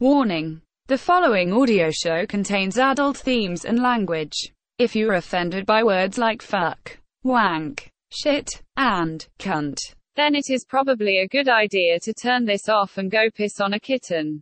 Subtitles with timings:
[0.00, 0.62] Warning.
[0.86, 4.50] The following audio show contains adult themes and language.
[4.78, 9.76] If you're offended by words like fuck, wank, shit, and cunt,
[10.16, 13.74] then it is probably a good idea to turn this off and go piss on
[13.74, 14.40] a kitten.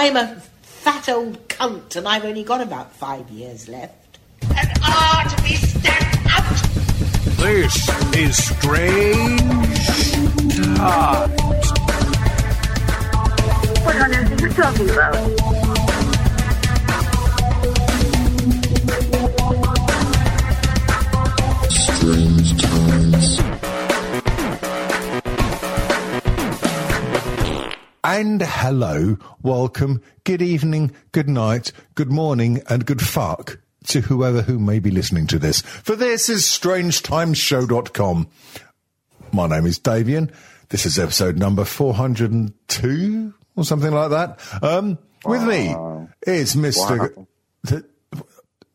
[0.00, 4.20] I'm a fat old cunt and I've only got about five years left.
[4.42, 6.44] and are to be stamped out.
[7.42, 9.40] This is Strange
[10.76, 11.72] Times.
[13.82, 15.16] What on earth are you talking about?
[21.72, 23.47] Strange times.
[28.10, 34.58] And hello, welcome, good evening, good night, good morning, and good fuck to whoever who
[34.58, 35.60] may be listening to this.
[35.60, 38.28] For this is StrangeTimesShow.com.
[39.30, 40.32] My name is Davian.
[40.70, 44.40] This is episode number 402 or something like that.
[44.62, 45.76] Um, with me
[46.26, 47.26] is Mr.
[47.66, 47.84] Th-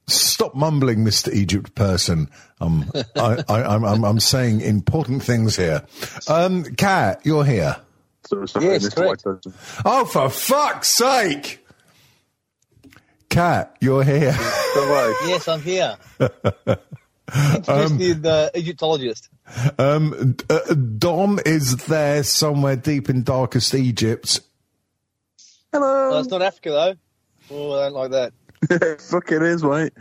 [0.06, 1.34] Stop mumbling, Mr.
[1.34, 2.30] Egypt person.
[2.62, 5.82] Um, I, I, I'm, I'm, I'm saying important things here.
[6.28, 7.78] Um, Kat, you're here.
[8.26, 8.96] So, sorry, Yes, Mr.
[8.96, 9.26] correct.
[9.26, 9.56] White.
[9.86, 11.66] Oh, for fuck's sake!
[13.30, 14.36] Cat, you're here.
[14.76, 15.14] Don't worry.
[15.26, 15.98] Yes, I'm here.
[17.56, 19.30] Introduce the, the Egyptologist.
[19.78, 24.42] Um, uh, Dom is there somewhere deep in darkest Egypt.
[25.74, 26.96] No, it's not Africa though.
[27.52, 29.02] Oh, I don't like that.
[29.10, 29.94] Fuck it is, mate.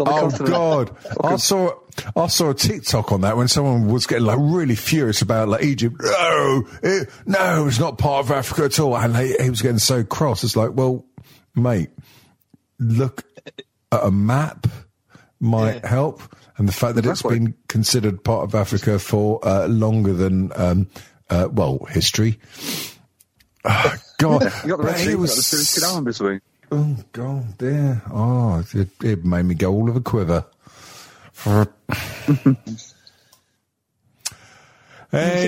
[0.00, 0.50] On the Oh continent.
[0.50, 0.96] God!
[1.24, 1.72] I saw
[2.16, 5.62] I saw a TikTok on that when someone was getting like really furious about like
[5.62, 5.96] Egypt.
[6.00, 9.78] No, it, no, it's not part of Africa at all, and he, he was getting
[9.78, 10.44] so cross.
[10.44, 11.04] It's like, well,
[11.54, 11.90] mate,
[12.78, 13.24] look
[13.92, 14.66] at a map
[15.40, 16.22] might help,
[16.56, 20.88] and the fact that it's been considered part of Africa for uh, longer than um,
[21.28, 22.38] uh, well history.
[23.64, 27.44] Oh, God, You got the But Red he Sea, you got was the Suez Canal
[27.48, 27.50] this week.
[27.50, 28.02] Oh God, dear!
[28.10, 30.44] Oh, it, it made me go all of a quiver.
[31.44, 31.68] You're
[32.32, 32.56] on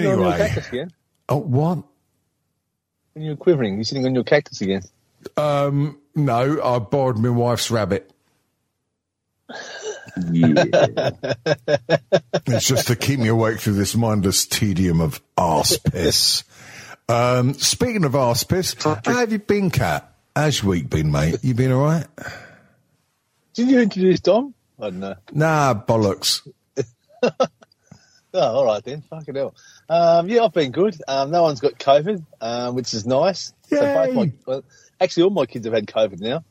[0.03, 0.89] your anyway,
[1.29, 1.85] oh what?
[3.13, 4.83] When you're quivering, you're sitting on your cactus again.
[5.37, 8.11] Um, no, I borrowed my wife's rabbit.
[10.31, 10.65] Yeah.
[12.47, 16.45] It's just to keep me awake through this mindless tedium of arse piss.
[17.09, 20.12] Um, speaking of arse piss, how have you been, Cat?
[20.35, 21.37] How's your week been, mate?
[21.43, 22.07] You been all right?
[23.55, 24.55] Did you introduce Dom?
[24.81, 25.15] I don't know.
[25.33, 26.47] Nah, bollocks.
[28.35, 29.03] Oh, all right then.
[29.03, 29.55] Fucking hell.
[29.91, 30.97] Um, yeah, I've been good.
[31.07, 33.53] Um, no one's got COVID, um, which is nice.
[33.69, 34.65] So both my, well,
[34.99, 36.43] actually, all my kids have had COVID now.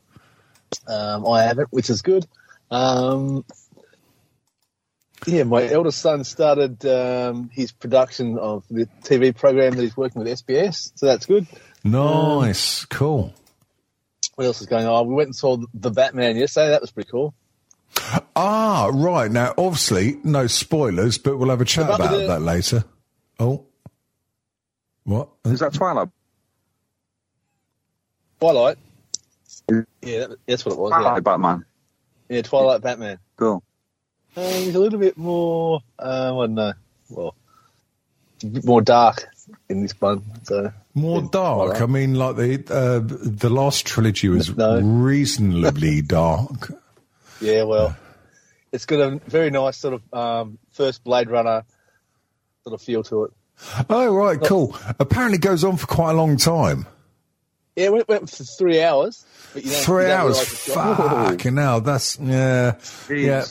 [0.86, 2.24] Um, I haven't, which is good.
[2.70, 3.44] Um,
[5.26, 10.22] yeah, my eldest son started um, his production of the TV program that he's working
[10.22, 11.48] with SBS, so that's good.
[11.82, 13.34] Nice, cool.
[14.42, 15.06] What else is going on?
[15.06, 16.70] We went and saw the Batman yesterday.
[16.70, 17.32] That was pretty cool.
[18.34, 19.30] Ah, right.
[19.30, 22.82] Now, obviously, no spoilers, but we'll have a chat about the- that later.
[23.38, 23.66] Oh.
[25.04, 25.28] What?
[25.44, 26.08] is that Twilight?
[28.40, 28.78] Twilight.
[29.70, 30.90] Yeah, that, that's what it was.
[30.90, 31.64] Yeah, Twilight Batman.
[32.28, 33.18] yeah Twilight Batman.
[33.36, 33.62] Cool.
[34.36, 36.72] Um, he's a little bit more, um, I don't know,
[37.10, 37.34] well,
[38.42, 39.28] a bit more dark
[39.68, 40.22] in this one.
[40.44, 41.80] So More dark.
[41.80, 44.80] I mean, like the uh, the last trilogy was No.
[44.80, 46.72] reasonably dark.
[47.40, 47.96] yeah, well,
[48.72, 51.64] it's got a very nice sort of um, first Blade Runner
[52.64, 53.32] sort of feel to it.
[53.90, 54.76] Oh, right, cool.
[54.98, 56.86] Apparently, it goes on for quite a long time.
[57.76, 59.24] Yeah, it went, went for three hours.
[59.54, 60.36] But you don't, Three you hours.
[60.38, 60.74] realise it's.
[60.74, 61.80] Fucking hell.
[61.80, 62.78] That's yeah,
[63.10, 63.44] yeah.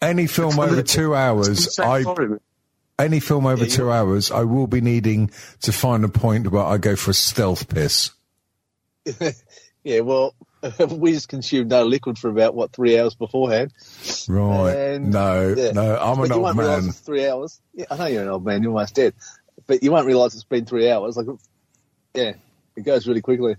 [0.00, 2.38] Any film over two hours, I story.
[3.02, 5.30] Any film over Yeah, you- two hours, I will be needing
[5.62, 8.10] to find a point where I go for a stealth piss.
[9.84, 10.32] Yeah, well,
[10.90, 13.72] we just consumed no liquid for about what three hours beforehand.
[14.28, 14.72] Right?
[14.76, 15.72] And, no, yeah.
[15.72, 15.96] no.
[15.96, 16.88] I'm but an you old won't man.
[16.88, 17.60] it's three hours.
[17.74, 18.62] Yeah, I know you're an old man.
[18.62, 19.14] You're almost dead,
[19.66, 21.16] but you won't realise it's been three hours.
[21.16, 21.26] Like,
[22.14, 22.34] yeah,
[22.76, 23.56] it goes really quickly.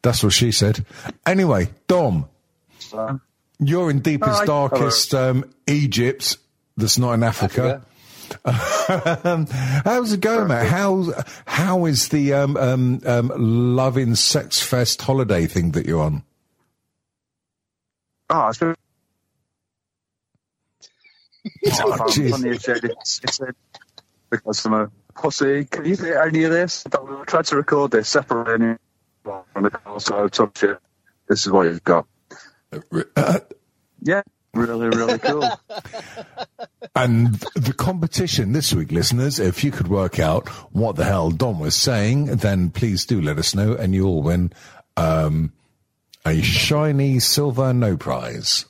[0.00, 0.86] That's what she said.
[1.26, 2.30] Anyway, Dom,
[2.94, 3.18] Uh,
[3.58, 4.46] you're in deepest, Hi.
[4.46, 6.38] darkest um, Egypt.
[6.78, 7.84] That's not in Africa.
[8.44, 9.46] Um,
[9.84, 10.66] how's it going, mate?
[10.66, 11.12] How
[11.46, 16.22] how is the um, um, um, Love in Sex Fest holiday thing that you're on?
[18.30, 18.74] oh, it's been.
[21.80, 22.30] Oh, I'm jeez.
[22.30, 22.92] funny you said it.
[23.00, 23.54] It's a-
[24.30, 25.64] Because I'm a pussy.
[25.64, 26.84] Can you hear any of this?
[26.86, 28.76] I tried to record this separately.
[29.26, 30.78] on the call, so shit.
[31.28, 32.06] This is what you've got.
[33.16, 33.38] Uh,
[34.04, 35.42] Yeah, really, really cool.
[36.94, 41.58] And the competition this week, listeners, if you could work out what the hell Dom
[41.58, 44.52] was saying, then please do let us know and you'll win
[44.98, 45.52] um,
[46.26, 48.66] a shiny silver no prize.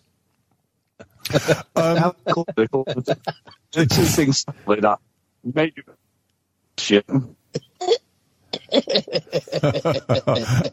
[1.77, 2.85] How cool they're cool.
[2.85, 5.01] The two things like that.
[5.43, 5.83] Maybe
[6.79, 7.05] shit.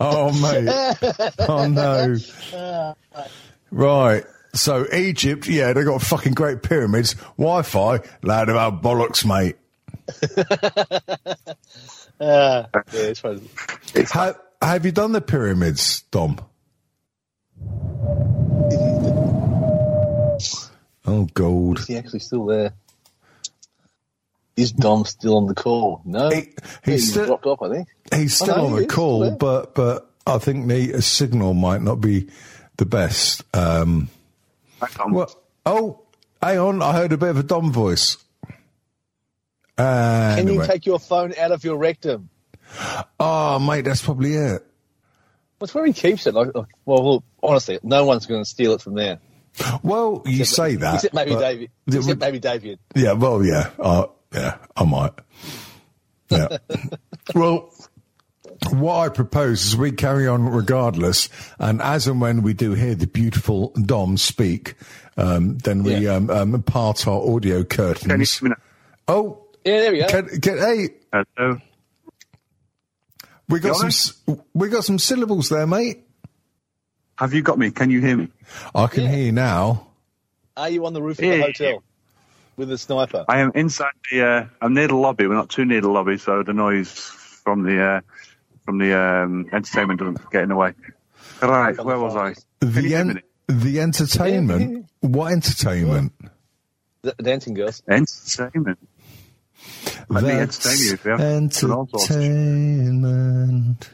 [0.02, 0.70] Oh, mate.
[1.40, 2.16] Oh, no.
[3.72, 4.24] Right.
[4.54, 7.14] So, Egypt, yeah, they got fucking great pyramids.
[7.38, 9.56] Wi Fi, loud about bollocks, mate.
[12.22, 13.40] Uh, yeah, it's fine.
[13.96, 16.38] Ha- have you done the pyramids, Dom?
[21.06, 21.80] Oh, gold.
[21.80, 22.74] Is he actually still there?
[24.56, 26.02] Is Dom still on the call?
[26.04, 26.54] No, He- he's
[26.86, 27.62] he's still- dropped off.
[27.62, 27.88] I think.
[28.14, 31.54] He's Oh, still no, on he the is call, but but I think the signal
[31.54, 32.28] might not be
[32.78, 33.44] the best.
[33.54, 34.10] Um, Hang on.
[35.10, 36.02] Well, oh,
[36.42, 38.18] hang on, I heard a bit of a Dom voice.
[39.78, 42.30] Uh, Can you take your phone out of your rectum?
[43.20, 44.66] oh, mate, that's probably it.
[45.60, 46.34] That's where he keeps it.
[46.34, 49.20] Like, well, well, honestly, no one's going to steal it from there.
[49.84, 51.72] Well, you say that, Except maybe but- David.
[51.88, 52.80] Except maybe David.
[52.96, 55.14] Yeah, well, yeah, uh, yeah, I might.
[56.30, 56.58] Yeah.
[57.36, 57.74] well,
[58.72, 61.30] what I propose is we carry on regardless,
[61.60, 64.76] and as and when we do hear the beautiful Dom speak,
[65.18, 66.16] um, then we Yeah.
[66.16, 68.40] um, um, part our audio Can you curtains.
[68.40, 68.56] hear me
[69.08, 70.08] Oh, Yeah, there we go.
[70.08, 70.90] can, can, hey.
[71.12, 71.58] Hello.
[73.48, 73.90] we got You some
[74.28, 76.04] all we got some syllables there, mate.
[77.18, 77.72] Have you got me?
[77.72, 78.30] Can you hear me?
[78.76, 79.10] I can Yeah.
[79.12, 79.88] hear you now.
[80.56, 81.38] Are you on the roof of Yeah.
[81.38, 81.84] the hotel
[82.58, 83.26] with a sniper?
[83.28, 84.22] I am inside the.
[84.26, 85.28] Uh, I'm near the lobby.
[85.28, 86.92] We're not too near the lobby, so the noise
[87.44, 88.02] from the uh,
[88.70, 90.74] from the um, entertainment doesn't get in the way.
[91.42, 92.36] Right, where was I?
[92.60, 94.86] The en- the entertainment.
[95.02, 96.12] What entertainment?
[97.02, 97.82] The the dancing girls.
[97.88, 98.78] Entertainment.
[100.10, 102.12] Let me That's entertain you if you have and all sorts.
[102.12, 103.90] entertainment.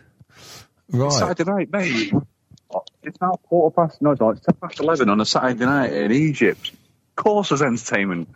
[0.91, 1.11] Right.
[1.13, 2.11] Saturday night, mate.
[3.03, 4.01] It's now quarter past.
[4.01, 4.31] No, it's not.
[4.37, 6.71] It's ten past eleven on a Saturday night in Egypt.
[7.17, 8.27] Of course, there's entertainment,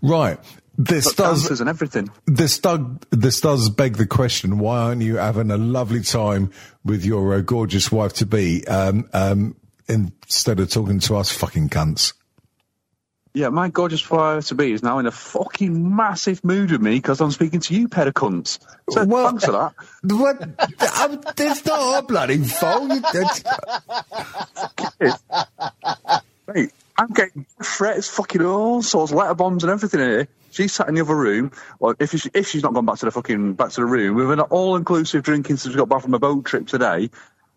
[0.00, 0.38] Right.
[0.78, 2.10] This got does and everything.
[2.26, 2.80] this does
[3.10, 6.50] this does beg the question: Why aren't you having a lovely time
[6.84, 9.56] with your uh, gorgeous wife to be um, um,
[9.88, 12.12] instead of talking to us fucking cunts?
[13.36, 16.94] Yeah, my gorgeous wife to be is now in a fucking massive mood with me
[16.94, 18.58] because I'm speaking to you, of cunts.
[18.88, 19.74] So Well- thanks for that.
[20.04, 20.42] What?
[20.80, 22.88] I'm, it's not our bloody fault.
[26.48, 30.28] Mate, I'm getting threats, fucking all sorts, of letter bombs and everything here.
[30.56, 31.52] She's sat in the other room.
[31.78, 34.16] Well, if she, if she's not gone back to the fucking back to the room,
[34.16, 37.10] with an all-inclusive drinking since we got back from a boat trip today.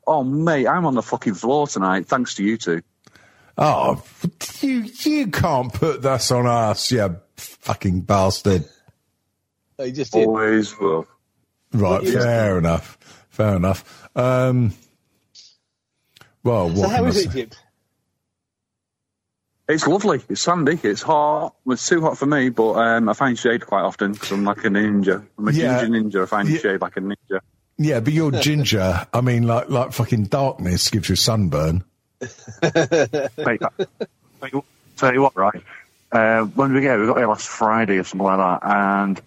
[0.05, 2.81] Oh, mate, I'm on the fucking floor tonight, thanks to you two.
[3.57, 4.03] oh,
[4.61, 8.65] you you can't put this on us, you fucking bastard.
[9.77, 10.27] You just did.
[10.27, 11.07] Always will.
[11.73, 12.19] Right, Yeah.
[12.19, 12.97] fair enough.
[13.29, 14.09] Fair enough.
[14.15, 14.73] Um,
[16.43, 17.25] well, what So can how I is?
[17.25, 17.63] Egypt?
[19.69, 20.19] It's lovely.
[20.29, 20.79] It's sandy.
[20.83, 21.53] It's hot.
[21.67, 24.65] It's too hot for me, but um, I find shade quite often because I'm like
[24.65, 25.23] a ninja.
[25.37, 25.79] I'm a Yeah.
[25.81, 26.23] ginger ninja.
[26.23, 26.57] I find Yeah.
[26.59, 27.39] shade like a ninja.
[27.77, 29.05] Yeah, but you're ginger.
[29.13, 31.83] I mean, like like fucking darkness gives you sunburn.
[32.19, 32.31] Mate,
[32.63, 33.73] that-
[34.41, 34.63] tell, you,
[34.97, 35.63] tell you what, right?
[36.11, 39.21] Uh, when we get, we got here last Friday or something like that, and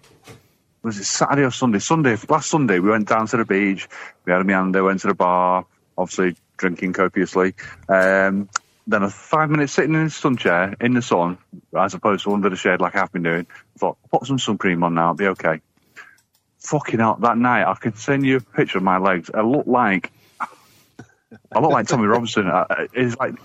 [0.83, 1.79] was it Saturday or Sunday?
[1.79, 3.87] Sunday, last Sunday, we went down to the beach.
[4.25, 5.65] We had a meander, went to the bar,
[5.97, 7.55] obviously drinking copiously.
[7.87, 8.49] Um,
[8.87, 11.37] then a five minutes sitting in the sun chair in the sun,
[11.77, 13.47] as opposed to under the shade like I've been doing.
[13.49, 15.61] I thought, put some sun cream on now, it'll be okay.
[16.59, 19.29] Fucking out that night, I can send you a picture of my legs.
[19.33, 20.11] I look like
[21.51, 22.49] I look like Tommy Robinson.
[22.93, 23.35] It's like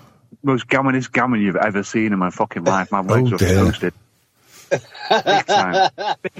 [0.42, 2.92] most gammonest gammon you've ever seen in my fucking life.
[2.92, 3.94] My legs Oh, are toasted.
[4.70, 5.90] Big time.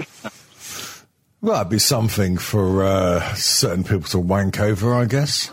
[1.41, 5.53] Well, that'd be something for uh, certain people to wank over, I guess.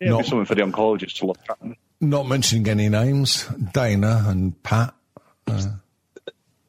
[0.00, 1.56] Yeah, it'd Not- be something for the oncologist to look at.
[2.00, 4.94] Not mentioning any names, Dana and Pat.
[5.46, 5.66] Uh,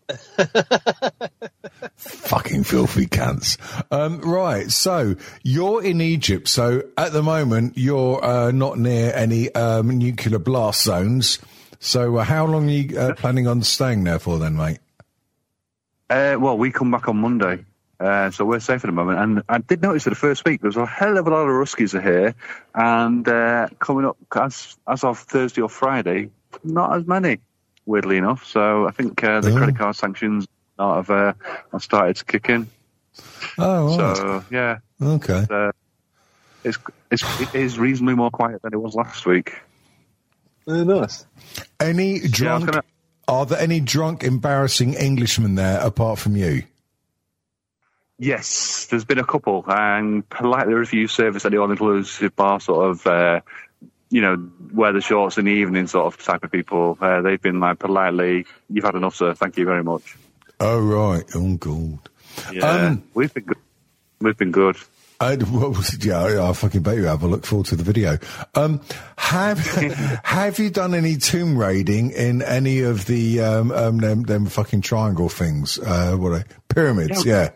[1.95, 3.57] fucking filthy cunts.
[3.91, 6.47] Um, right, so you're in Egypt.
[6.47, 11.39] So at the moment, you're uh, not near any um, nuclear blast zones.
[11.79, 14.79] So uh, how long are you uh, planning on staying there for then, mate?
[16.09, 17.65] Uh, well, we come back on Monday,
[17.99, 19.19] uh, so we're safe at the moment.
[19.19, 21.41] And I did notice that the first week there was a hell of a lot
[21.41, 22.35] of Ruskies are here,
[22.75, 26.29] and uh, coming up as as of Thursday or Friday,
[26.63, 27.39] not as many,
[27.85, 28.45] weirdly enough.
[28.45, 29.55] So I think uh, the Oh.
[29.57, 31.09] credit card sanctions not have,
[31.73, 32.67] uh, started to kick in.
[33.57, 34.17] Oh, right.
[34.17, 35.45] So yeah, okay.
[35.49, 35.71] uh,
[36.63, 36.77] It's,
[37.09, 39.55] it's it is reasonably more quiet than it was last week.
[40.67, 41.25] Oh, nice.
[41.79, 42.65] Any Yeah, drunk?
[42.65, 42.83] gonna-
[43.27, 46.63] Are there any drunk, embarrassing Englishmen there apart from you?
[48.19, 53.05] Yes, there's been a couple, and politely refuse service at the all-inclusive bar, sort of,
[53.05, 53.41] uh,
[54.09, 56.97] you know, wear the shorts in the evening sort of type of people.
[56.99, 59.33] Uh, they've been like politely, "You've had enough, sir.
[59.33, 60.17] Thank you very much."
[60.59, 61.23] Oh right.
[61.35, 61.99] Oh god.
[62.51, 63.57] Yeah, Um, we've been good.
[64.19, 64.77] We've been good.
[65.19, 67.23] I, well, yeah, I, I fucking bet you have.
[67.23, 68.17] I look forward to the video.
[68.55, 68.81] Um,
[69.17, 69.59] have
[70.23, 74.81] have you done any tomb raiding in any of the um, um them, them fucking
[74.81, 75.77] triangle things?
[75.79, 76.45] Uh, what are they?
[76.69, 77.25] pyramids?
[77.25, 77.49] Yeah.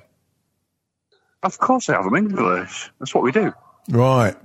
[1.44, 2.92] Of course, I have them English.
[3.00, 3.54] That's what we do.
[3.90, 4.36] Right.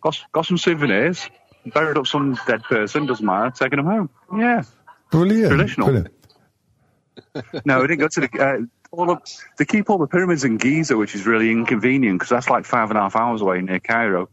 [0.00, 1.28] Got, got some souvenirs.
[1.66, 3.06] Buried up some dead person.
[3.06, 3.52] Doesn't matter.
[3.56, 4.10] Taking them home.
[4.36, 4.64] Yeah.
[5.10, 5.50] Brilliant.
[5.50, 5.86] Traditional.
[5.88, 6.14] Brilliant.
[7.64, 8.40] No, we didn't go to the.
[8.40, 9.22] Uh, all of,
[9.58, 12.90] they keep all the pyramids in Giza, which is really inconvenient because that's like five
[12.90, 14.28] and a half hours away near Cairo.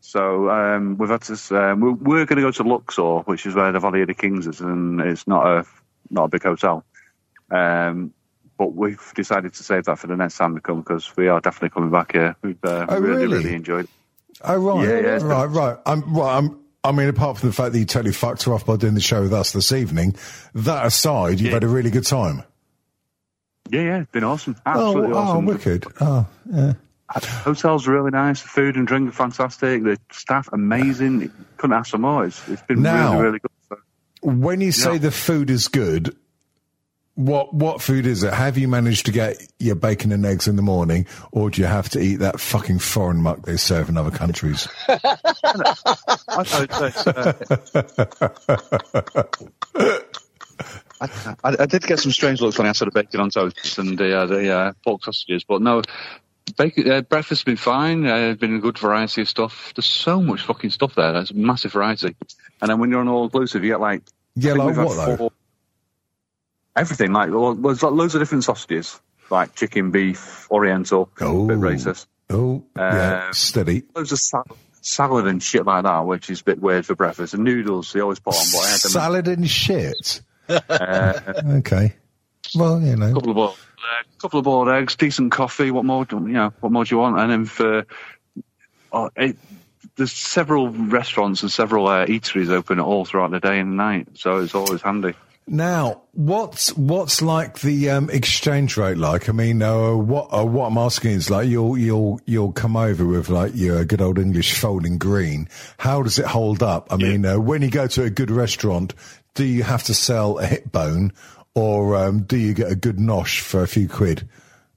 [0.00, 1.34] So um, we've had to.
[1.56, 4.14] Um, we're, we're going to go to Luxor, which is where the Valley of the
[4.14, 5.64] Kings is, and it's not a
[6.10, 6.84] not a big hotel.
[7.50, 8.12] Um,
[8.62, 11.40] but we've decided to save that for the next time we come because we are
[11.40, 12.36] definitely coming back here.
[12.42, 13.36] We've uh, Oh, really, really?
[13.38, 13.84] really enjoyed.
[13.86, 13.90] it.
[14.44, 14.88] Oh right.
[14.88, 15.18] Yeah, yeah.
[15.22, 15.46] Right.
[15.46, 15.76] Right.
[15.84, 16.12] I'm.
[16.12, 16.58] Well, I'm.
[16.84, 19.00] I mean, apart from the fact that you totally fucked her off by doing the
[19.00, 20.14] show with us this evening,
[20.54, 21.52] that aside, you've Yeah.
[21.54, 22.42] had a really good time.
[23.70, 24.56] Yeah, yeah, it's been awesome.
[24.66, 25.46] Oh, Absolutely oh, awesome.
[25.46, 25.84] wicked.
[26.00, 26.72] Oh, yeah.
[27.14, 28.42] Uh, hotel's really nice.
[28.42, 29.82] The food and drink are fantastic.
[29.82, 31.30] The staff amazing.
[31.56, 32.24] Couldn't ask for more.
[32.26, 33.50] It's, it's been Now- really, really good.
[33.68, 33.76] So,
[34.22, 34.98] When you say Yeah.
[34.98, 36.16] the food is good,
[37.14, 38.32] what what food is it?
[38.32, 41.66] Have you managed to get your bacon and eggs in the morning, or do you
[41.66, 44.66] have to eat that fucking foreign muck they serve in other countries?
[44.88, 44.98] I,
[51.00, 51.08] I,
[51.44, 53.98] I, I did get some strange looks when I said the bacon on toast and
[53.98, 55.82] the, uh, the uh, pork sausages, but no,
[56.56, 58.06] bacon, uh, breakfast's been fine.
[58.06, 59.72] Uh, been a good variety of stuff.
[59.74, 61.12] There's so much fucking stuff there.
[61.12, 62.16] There's a massive variety.
[62.60, 64.02] And then when you're on all inclusive, you get like
[64.34, 65.32] Yeah, like what though?
[66.74, 68.98] Everything like well, there's like loads of different sausages,
[69.30, 71.46] like chicken, beef, oriental, Oh.
[71.46, 72.06] bit racist.
[72.30, 73.82] Oh, yeah, Uh, steady.
[73.94, 74.46] Loads of salad,
[74.80, 77.34] salad and shit like that, which is a bit weird for breakfast.
[77.34, 78.44] And noodles, they always put on.
[78.52, 80.22] But I had them Salad and shit.
[80.48, 81.20] uh,
[81.58, 81.94] Okay.
[82.54, 83.12] Well, you know.
[83.12, 85.70] couple of boiled, uh, couple of boiled eggs, decent coffee.
[85.70, 86.04] What more?
[86.06, 87.18] do- You know, what more do you want?
[87.18, 87.84] And then for
[88.92, 89.36] oh, it,
[89.96, 94.38] there's several restaurants and several uh, eateries open all throughout the day and night, so
[94.38, 95.14] it's always handy.
[95.46, 99.28] Now, what's what's like the um, exchange rate like?
[99.28, 103.04] I mean, uh, what uh, what I'm asking is like you'll you'll you'll come over
[103.04, 105.48] with like your good old English folding green.
[105.78, 106.92] How does it hold up?
[106.92, 108.94] I mean, uh, when you go to a good restaurant,
[109.34, 111.12] do you have to sell a hip bone,
[111.54, 114.28] or um, do you get a good nosh for a few quid?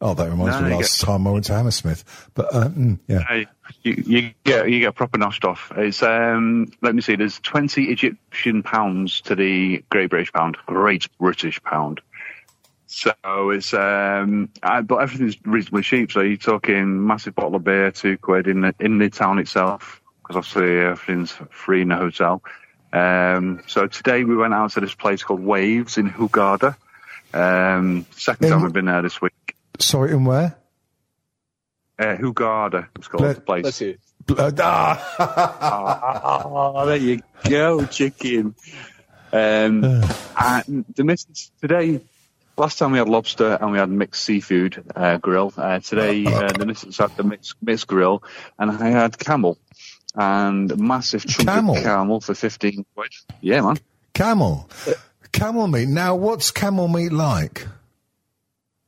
[0.01, 2.03] Oh, that reminds No, me last time I went to Hammersmith.
[2.33, 3.43] But uh, mm, yeah,
[3.83, 5.71] you, you get you get proper noshed off.
[5.75, 7.15] It's um, let me see.
[7.15, 12.01] There's 20 Egyptian pounds to the Great British pound, Great British pound.
[12.87, 13.11] So
[13.49, 16.11] it's um, I, but everything's reasonably cheap.
[16.11, 20.01] So you're talking massive bottle of beer, two quid in the in the town itself,
[20.21, 22.41] because obviously everything's free in the hotel.
[22.93, 26.77] Um, so today we went out to this place called Waves in Hurghada.
[27.33, 29.33] Um, second In- time we've been there this week.
[29.79, 30.55] sorry, and where?
[31.97, 33.61] Uh, Hurghada, it's called Ble- the place.
[33.63, 33.97] Bless you.
[34.37, 38.55] Uh, ah, Oh, there you go, chicken.
[39.31, 39.83] Um,
[40.39, 42.01] and the missus today.
[42.57, 45.53] Last time we had lobster and we had mixed seafood uh, grill.
[45.57, 48.23] Uh, today uh, the missus had the mixed, mixed grill,
[48.57, 49.57] and I had camel
[50.15, 51.75] and a massive chunk Camel?
[51.77, 53.11] of camel for fifteen quid.
[53.41, 53.77] Yeah, man.
[54.13, 54.69] camel,
[55.33, 55.89] camel meat.
[55.89, 57.67] Now, what's camel meat like?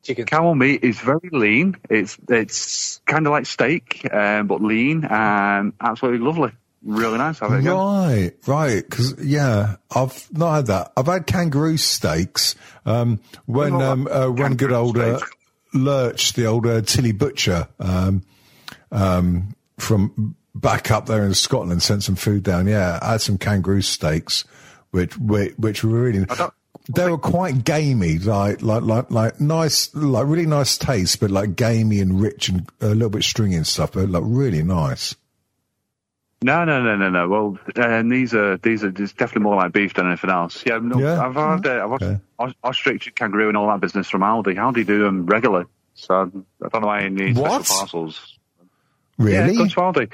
[0.07, 0.25] Chicken.
[0.25, 1.75] Camel meat is very lean.
[1.89, 6.51] It's it's kind of like steak, um, but lean and absolutely lovely.
[6.83, 7.39] Really nice.
[7.39, 7.73] Have it again.
[7.73, 8.83] Right, right.
[8.89, 10.93] Because yeah, I've not had that.
[10.95, 12.55] I've had kangaroo steaks.
[12.85, 15.19] Um, when Oh, um, uh, when good old uh.
[15.73, 18.23] Lurch, the old uh, Tilly Butcher, um,
[18.91, 22.67] um, from back up there in Scotland, sent some food down.
[22.67, 24.45] Yeah, I had some kangaroo steaks,
[24.91, 26.23] which which, which were really.
[26.25, 26.53] don't-
[26.89, 31.56] They were quite gamey, like like like like nice, like really nice taste, but like
[31.56, 33.91] gamey and rich and a little bit stringy and stuff.
[33.91, 35.15] But like really nice.
[36.44, 37.27] No, no, no, no, no.
[37.27, 40.63] Well, um, these are these are just definitely more like beef than anything else.
[40.65, 41.25] Yeah, no, Yeah?
[41.25, 42.20] I've had uh, I've Okay.
[42.63, 44.56] ostrich, kangaroo, and all that business from Aldi.
[44.56, 45.65] Aldi do them regularly,
[45.96, 46.32] so
[46.63, 47.65] I don't know why you need What?
[47.65, 48.38] special parcels.
[49.17, 49.53] Really?
[49.53, 50.13] Yeah, go to Aldi.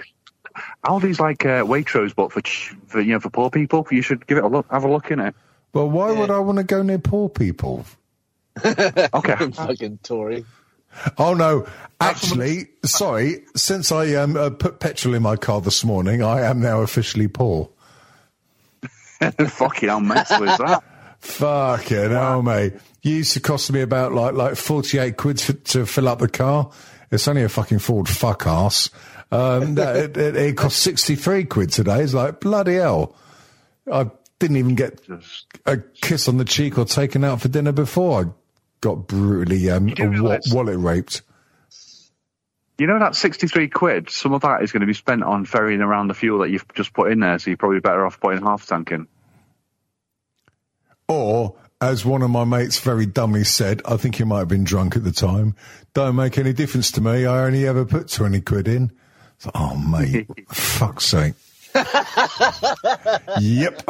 [0.86, 2.42] Aldi's like uh, Waitrose, but for,
[2.88, 3.86] for you know for poor people.
[3.92, 4.66] You should give it a look.
[4.72, 5.36] Have a look in it.
[5.74, 7.86] Well, why would I want to go near poor people?
[8.64, 9.52] Okay.
[9.52, 10.46] Fucking Tory.
[11.18, 11.66] Oh no,
[12.00, 13.46] actually, sorry.
[13.56, 17.28] Since I um, uh, put petrol in my car this morning, I am now officially
[17.28, 17.70] poor.
[19.22, 20.84] Fucking how mental is that?
[21.20, 22.74] Fucking hell, mate.
[23.02, 26.20] You used to cost me about like like forty eight quid for, to fill up
[26.20, 26.70] the car.
[27.10, 28.90] It's only a fucking Ford fuck ass.
[29.32, 32.04] Um, that, it, it, it cost sixty three quid today.
[32.04, 33.16] It's like bloody hell.
[33.92, 34.12] I
[34.44, 35.00] didn't even get
[35.66, 38.26] a kiss on the cheek or taken out for dinner before I
[38.82, 41.22] got brutally um, wa- wallet raped.
[42.78, 45.80] You know that 63 quid, some of that is going to be spent on ferrying
[45.80, 48.42] around the fuel that you've just put in there, so you're probably better off putting
[48.42, 49.08] half tank in.
[51.08, 54.66] Or, as one of my mates very dumbly said, I think he might have been
[54.66, 55.56] drunk at the time,
[55.94, 57.26] don't make any difference to me.
[57.26, 58.92] I only ever put 20 quid in.
[59.46, 61.36] Like, oh, mate, fuck's sake.
[63.40, 63.82] Yep.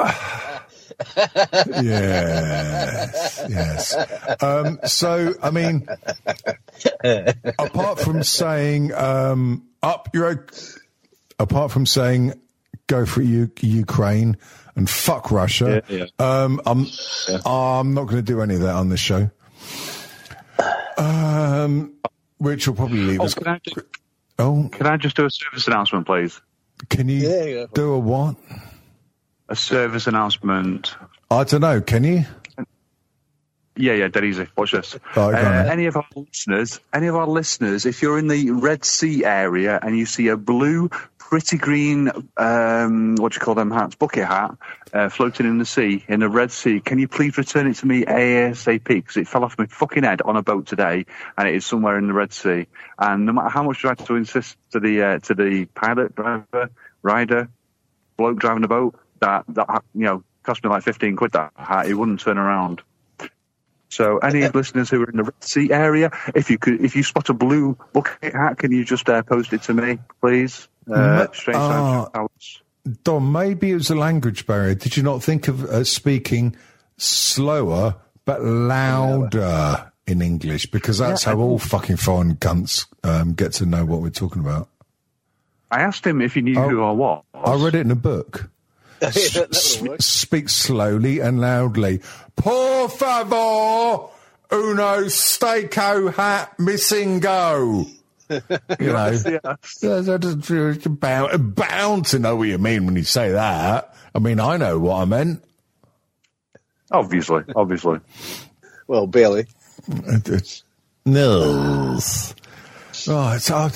[1.82, 3.96] yes, yes.
[4.42, 5.88] Um, so, I mean,
[7.60, 10.46] apart from saying um, up, you're
[11.40, 12.34] apart from saying
[12.88, 14.38] go for U- Ukraine
[14.76, 15.84] and fuck Russia.
[15.88, 16.86] Yeah, Um, I'm
[17.46, 19.30] I'm not going to do any of that on this show.
[20.98, 21.94] Um,
[22.38, 23.34] which will probably leave Oh, us.
[23.34, 23.60] can I,
[24.40, 26.42] Oh, can I just do a service announcement, please?
[26.90, 27.66] Can you Yeah, yeah.
[27.74, 28.36] do a what?
[29.50, 30.96] A service announcement.
[31.30, 31.82] I don't know.
[31.82, 32.26] Can you?
[33.76, 34.48] Yeah, yeah, dead easy.
[34.56, 34.94] Watch this.
[35.16, 38.52] Right, go uh, any of our listeners, any of our listeners, if you're in the
[38.52, 40.92] Red Sea area and you see a blue,
[41.30, 44.56] pretty green, um, what do you call them hats, bucket hat,
[44.94, 47.88] uh, floating in the sea, in the Red Sea, can you please return it to
[47.88, 48.84] me ASAP?
[48.84, 51.06] Because it fell off my fucking head on a boat today,
[51.38, 52.68] and it is somewhere in the Red Sea.
[53.00, 56.16] And no matter how much you had to insist to the uh, to the pilot,
[56.16, 56.70] driver,
[57.02, 57.50] rider,
[58.18, 61.32] bloke driving the boat, that that you know cost me like fifteen quid.
[61.32, 62.82] That hat, he wouldn't turn around.
[63.90, 67.04] So, any listeners who are in the Red Sea area, if you could, if you
[67.04, 70.68] spot a blue bucket hat, can you just uh, post it to me, please?
[70.92, 72.06] Uh, strange ah.
[72.14, 72.62] Times.
[73.04, 74.76] Dom, maybe it was a language barrier.
[74.76, 76.56] Did you not think of uh, speaking
[76.98, 80.70] slower but louder in English?
[80.72, 84.68] Because that's how all fucking foreign cunts um, get to know what we're talking about.
[85.72, 86.70] I asked him if he knew Oh.
[86.70, 87.24] who I was.
[87.34, 88.50] I read it in a book.
[89.02, 89.10] Yeah,
[89.52, 92.00] S- speak slowly and loudly.
[92.38, 94.08] Por favor,
[94.50, 97.86] uno steako hat missing go.
[98.80, 99.56] You know, Yeah.
[99.82, 103.94] You're bound, bound to know what you mean when you say that.
[104.16, 105.44] I mean, I know what I meant.
[106.92, 108.00] Obviously, obviously.
[108.88, 109.48] Well, barely.
[111.06, 112.36] Nils.
[113.08, 113.70] Oh, it's, I,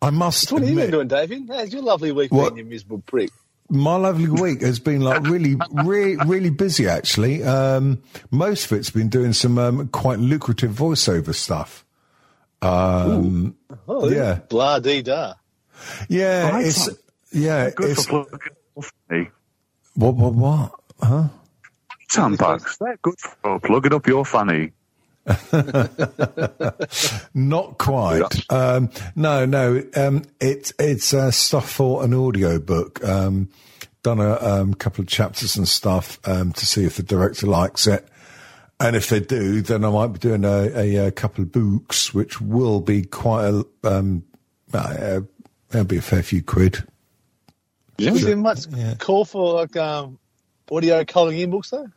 [0.00, 1.48] I must What have you been doing, David?
[1.48, 2.54] How's your lovely week What?
[2.54, 3.30] been, you miserable prick?
[3.70, 6.88] my lovely week has been like really, really, really busy.
[6.88, 11.84] Actually, um, most of it's been doing some um, quite lucrative voiceover stuff.
[12.62, 13.56] Um,
[13.88, 14.40] Oh, Yeah.
[14.48, 15.34] Blah dee da.
[16.08, 16.88] yeah, Oh, it's
[17.32, 19.30] yeah, Good it's for plugging up funny.
[19.94, 20.72] what, what, what?
[21.02, 21.28] Huh?
[22.08, 22.76] Sandbags.
[22.78, 24.72] They're good for plugging up your fanny.
[27.34, 28.50] Not quite.
[28.50, 29.82] Um, no, no.
[29.94, 33.02] Um, it's it's uh, stuff for an audio book.
[33.04, 33.48] Um,
[34.02, 37.86] done a um, couple of chapters and stuff um, to see if the director likes
[37.86, 38.08] it,
[38.80, 42.14] and if they do, then I might be doing a, a, a couple of books,
[42.14, 43.64] which will be quite a.
[43.84, 44.24] Um,
[44.72, 45.20] uh,
[45.68, 46.82] there'll be a fair few quid.
[47.98, 48.66] Was there much
[48.98, 50.18] call for like um,
[50.70, 51.88] audio colouring in books though?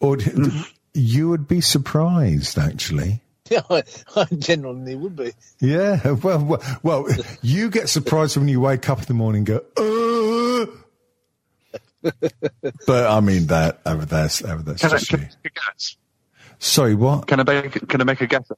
[0.00, 0.18] Or
[0.92, 3.20] you would be surprised, actually.
[3.50, 3.82] Yeah, I,
[4.16, 5.32] I genuinely would be.
[5.60, 7.06] Yeah, well, well, well,
[7.42, 10.43] you get surprised when you wake up in the morning and go, uh.
[12.86, 15.20] But I mean that over that's over that's Can I, just can.
[15.44, 15.96] I guess?
[16.58, 17.26] Sorry, what?
[17.26, 18.50] Can I make can I make a guess?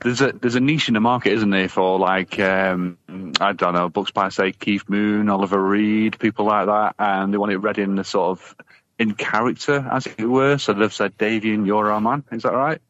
[0.00, 2.98] There's a there's a niche in the market, isn't there, for like um,
[3.40, 7.38] I don't know books by say Keith Moon, Oliver Reed, people like that, and they
[7.38, 8.56] want it read in the sort of
[8.98, 10.58] in character, as it were.
[10.58, 12.24] So they've said, Davian, you're our man.
[12.32, 12.80] Is that right?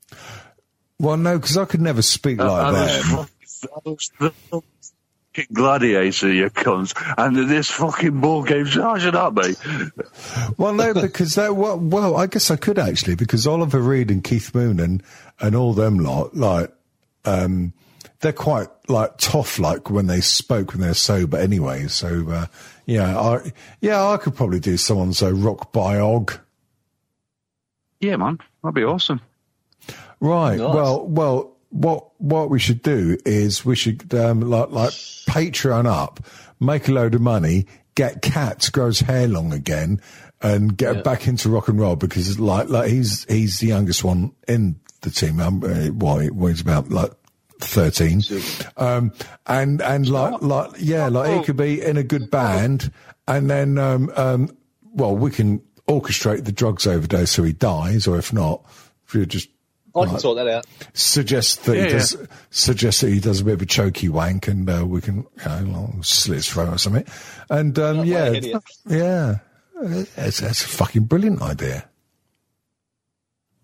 [0.99, 3.29] Well, no, because I could never speak uh, like that.
[3.71, 3.99] Fucking
[5.53, 9.55] Gladiator, you cunts, and this fucking ball game charging at me.
[10.57, 11.57] Well, no, because that.
[11.57, 15.03] Well, well, I guess I could actually because Oliver Reed and Keith Moon and
[15.41, 16.73] and all them lot like
[17.25, 17.73] um,
[18.21, 21.89] they're quite like tough like when they spoke when they're sober anyway.
[21.89, 22.47] So uh,
[22.87, 26.39] yeah, I yeah I could probably do someone's uh, rock biog.
[28.01, 29.21] Yeah, man, that'd be awesome.
[30.21, 30.59] Right.
[30.59, 30.75] Nice.
[30.75, 36.21] Well, well, what what we should do is we should um, like like Patreon up,
[36.61, 40.01] make a load of money, get Cat to grow hair long again,
[40.41, 44.33] and get back into rock and roll because like like he's he's the youngest one
[44.47, 45.41] in the team.
[45.41, 47.11] Um, uh, well, he's about like
[47.59, 48.23] thirteen,
[48.77, 49.13] um,
[49.49, 52.93] and and like like yeah, like he could be in a good band,
[53.27, 54.57] and then um, um,
[54.93, 58.65] well, we can orchestrate the drugs overdose so he dies, or if not,
[59.09, 59.49] if you just
[59.97, 60.67] I can sort that out.
[60.93, 62.17] suggest that Yeah, he does
[62.51, 65.45] suggest that he does a bit of a chokey wank, and uh, we can you
[65.67, 67.07] know, like, slit his throat or something.
[67.49, 68.63] And um, Not yeah, like idiot.
[68.89, 69.35] yeah,
[69.83, 71.89] it's, that's a fucking brilliant idea.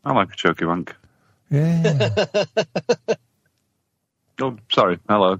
[0.04, 0.94] I like a choky wank.
[1.50, 2.14] Yeah,
[4.42, 4.98] Oh, sorry.
[5.08, 5.38] Hello.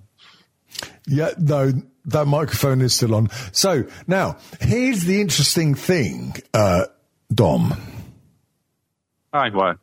[1.06, 1.30] yeah.
[1.38, 1.72] No,
[2.06, 3.30] that microphone is still on.
[3.52, 6.86] So now here's the interesting thing, uh,
[7.32, 7.74] Dom.
[9.32, 9.74] Hi, why?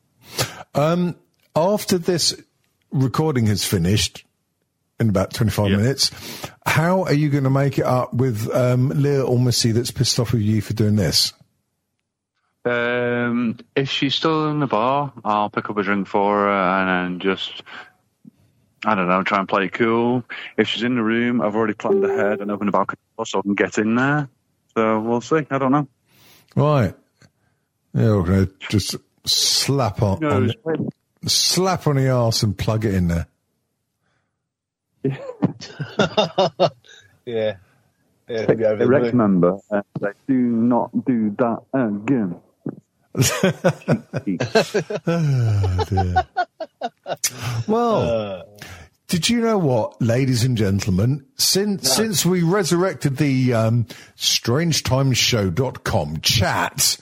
[1.55, 2.39] After this
[2.91, 4.23] recording has finished
[4.99, 5.77] in about 25 Yeah.
[5.77, 6.11] minutes,
[6.65, 10.19] how are you going to make it up with um, Leah or Missy that's pissed
[10.19, 11.33] off with you for doing this?
[12.65, 16.89] Um, if she's still in the bar, I'll pick up a drink for her and
[16.89, 17.63] then just,
[18.85, 20.23] I don't know, try and play it cool.
[20.57, 23.39] If she's in the room, I've already planned ahead and opened the balcony door so
[23.39, 24.27] I can get in there.
[24.75, 25.47] So we'll see.
[25.49, 25.87] I don't know.
[26.55, 26.93] Right.
[27.93, 28.95] Yeah, we're going to just
[29.27, 30.87] slap on, No, on it's-
[31.31, 33.27] slap on the arse and plug it in there.
[37.25, 37.57] Yeah.
[38.29, 38.87] Yeah, he'll be over.
[38.87, 42.39] Rex member, and they do not do that again.
[47.67, 48.45] Well,
[49.07, 51.25] did you know what, ladies and gentlemen?
[51.35, 53.85] Since since we resurrected the um,
[54.17, 56.97] StrangeTimesShow.com chat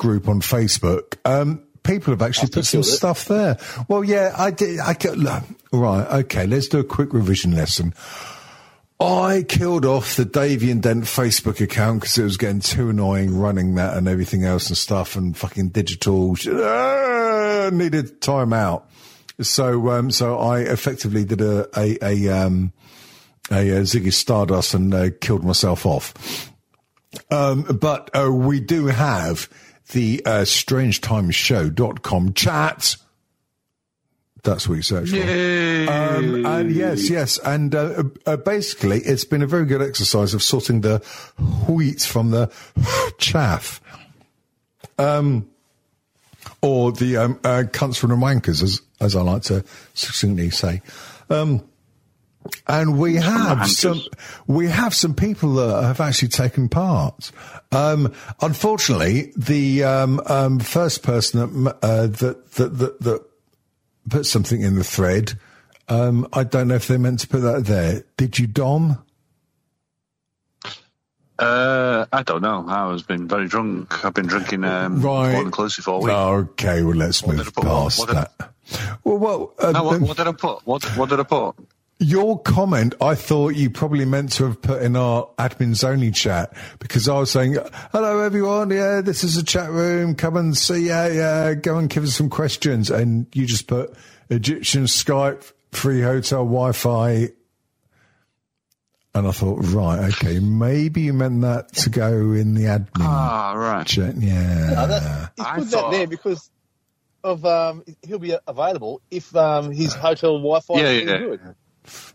[0.00, 3.58] group on Facebook, um, people have actually put some stuff there.
[3.86, 4.80] Well, yeah, I did.
[4.80, 5.22] I could,
[5.72, 6.06] right.
[6.24, 7.94] Okay, let's do a quick revision lesson.
[8.98, 13.76] I killed off the Davian Dent Facebook account because it was getting too annoying running
[13.76, 18.90] that and everything else and stuff and fucking digital ah, needed time out.
[19.40, 22.74] So, um, so I effectively did a, a, a, um,
[23.50, 26.52] a, uh Ziggy Stardust and uh, killed myself off.
[27.30, 29.48] Um, but uh, we do have
[29.90, 32.96] the uh, strangetimeshow.com chat.
[34.42, 35.16] That's what you search for.
[35.16, 40.42] Um, and yes, yes, and uh, uh, basically, it's been a very good exercise of
[40.42, 40.98] sorting the
[41.68, 42.50] wheat from the
[43.18, 43.82] chaff,
[44.98, 45.46] um,
[46.62, 50.80] or the um, uh, cunts from the wankers, as as I like to succinctly say.
[51.28, 51.62] Um,
[52.66, 54.00] and we have some,
[54.46, 57.30] we have some people that have actually taken part.
[57.72, 63.24] Um, unfortunately, the um, um, first person that, uh, that that that that
[64.08, 65.38] put something in the thread.
[65.88, 68.04] Um, I don't know if they meant to put that there.
[68.16, 68.98] Did you, Dom?
[71.38, 72.64] Uh, I don't know.
[72.68, 74.04] I was been very drunk.
[74.04, 75.32] I've been drinking um, Right.
[75.32, 76.12] more inclusive all week.
[76.12, 77.64] Okay, well, let's What move did I put?
[77.64, 78.50] past What I- that.
[79.04, 80.66] Well, well, uh, No, what, um, what did I put?
[80.66, 81.54] What, what did I put?
[82.00, 86.52] Your comment, I thought you probably meant to have put in our admins only chat
[86.78, 87.56] because I was saying,
[87.92, 91.88] hello everyone, yeah, this is a chat room, come and see, yeah, yeah, go and
[91.90, 92.90] give us some questions.
[92.90, 93.94] And you just put
[94.30, 97.28] Egyptian Skype, free hotel, Wi-Fi.
[99.12, 103.52] And I thought, right, okay, maybe you meant that to go in the admin Ah,
[103.56, 103.86] right.
[103.86, 104.14] chat.
[104.16, 104.70] Yeah.
[104.70, 106.48] No, that, he's I put thought- that there because
[107.22, 111.18] of um, he'll be available if um, his hotel Wi-Fi Yeah, is yeah.
[111.18, 111.40] good.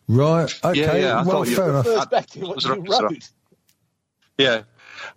[0.07, 0.53] Right.
[0.63, 0.79] Okay.
[0.79, 1.85] Yeah, yeah, I well, thought you- fair enough.
[1.87, 3.11] Refers back to what Was you it up- was it up?
[3.11, 3.29] wrote.
[4.37, 4.61] Yeah.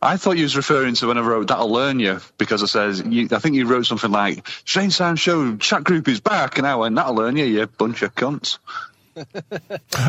[0.02, 3.02] I thought you was referring to when I wrote That'll Learn You because it says,
[3.06, 6.58] you, I think you wrote something like, Strange Sound Show chat group is back.
[6.58, 8.58] And I went, That'll Learn You, you bunch of cunts.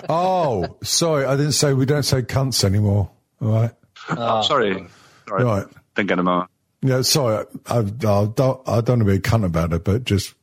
[0.10, 1.26] Oh, sorry.
[1.26, 3.10] I didn't say we don't say cunts anymore.
[3.42, 3.72] All right.
[4.10, 4.88] Oh, sorry.
[5.28, 5.44] Sorry.
[5.44, 5.66] Right.
[5.96, 6.50] Didn't get a moment.
[6.82, 7.46] Yeah, sorry.
[7.68, 10.34] I, I, I don't, I don't want to be a cunt about it, but just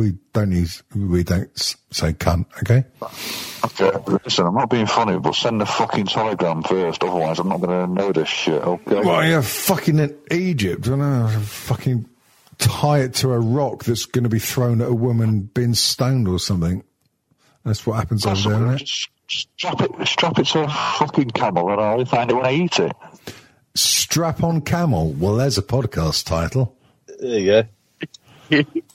[0.00, 2.46] we don't use, we don't say cunt.
[2.62, 2.84] Okay.
[3.64, 7.60] Okay, listen, I'm not being funny, but send the fucking telegram first, otherwise I'm not
[7.60, 9.00] going to know this shit, okay?
[9.00, 10.86] Well, yeah, fucking in Egypt.
[10.86, 11.28] I don't know.
[11.28, 12.08] Fucking
[12.56, 16.26] tie it to a rock that's going to be thrown at a woman being stoned
[16.26, 16.82] or something.
[17.64, 18.88] That's what happens over there, isn't it?
[19.28, 22.80] Strap it, strap it to a fucking camel and I'll find it when I eat
[22.80, 22.92] it.
[23.74, 25.12] Strap on camel.
[25.12, 26.76] Well, there's a podcast title.
[27.20, 27.64] There you
[28.50, 28.64] go.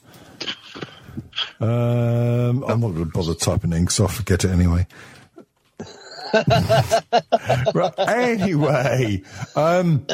[1.60, 4.86] Um, I'm not going to bother typing in because I'll forget it anyway.
[7.74, 9.22] right, anyway,
[9.54, 10.06] um,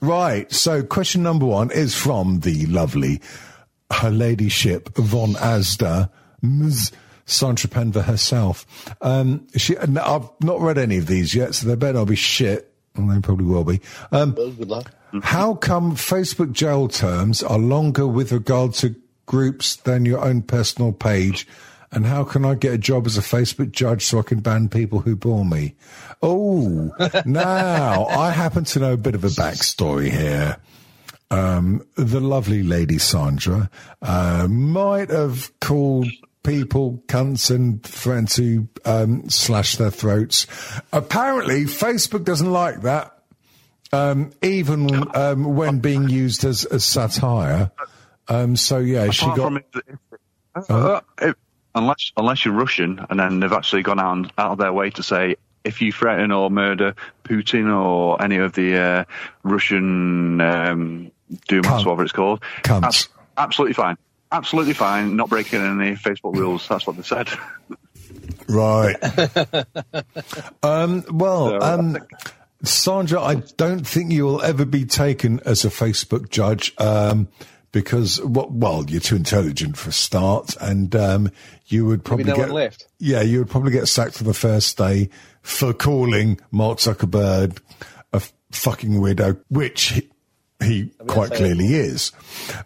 [0.00, 0.50] right.
[0.52, 3.20] So, question number one is from the lovely
[3.92, 6.08] Her Ladyship von Asda,
[6.40, 6.92] Ms.
[7.26, 8.64] Sandra Penver herself.
[9.02, 9.96] Um, she, I've
[10.40, 12.72] not read any of these yet, so they better not be shit.
[12.96, 13.80] And they probably will be.
[14.10, 14.92] Um, Well, good luck.
[15.22, 18.94] how come Facebook jail terms are longer with regard to
[19.30, 21.46] groups than your own personal page
[21.92, 24.68] And how can I get a job as a Facebook judge so I can ban
[24.68, 25.74] people who bore me?
[26.22, 26.92] Oh,
[27.24, 30.56] now I happen to know a bit of a backstory here.
[31.32, 33.70] Um, the lovely lady Sandra
[34.02, 36.08] uh, might have called
[36.42, 40.46] people cunts and threatened to um, slash their throats.
[40.92, 43.16] Apparently, Facebook doesn't like that,
[43.92, 47.70] um, even um, when being used as, as satire.
[48.30, 49.44] Um, so yeah, she Apart got.
[49.44, 49.98] from it,
[50.70, 51.34] uh, if-
[51.74, 55.02] unless unless you're Russian, and then they've actually gone out, out of their way to
[55.02, 59.04] say if you threaten or murder Putin or any of the uh,
[59.42, 61.10] Russian um,
[61.48, 62.84] Dumas, whatever it's called, Cunts.
[62.84, 63.96] abs- absolutely fine,
[64.32, 66.66] absolutely fine, not breaking any Facebook rules.
[66.66, 67.28] That's what they said.
[68.48, 68.96] Right.
[70.62, 71.98] um, well, um,
[72.64, 77.28] Sandra, I don't think you will ever be taken as a Facebook judge um,
[77.72, 81.30] because, well, well, you're too intelligent for a start, and um,
[81.66, 82.86] you would probably no get left.
[82.98, 85.10] Yeah, you would probably get sacked for the first day
[85.42, 87.58] for calling Mark Zuckerberg
[88.12, 90.08] a fucking weirdo, which he,
[90.62, 92.12] he quite clearly is.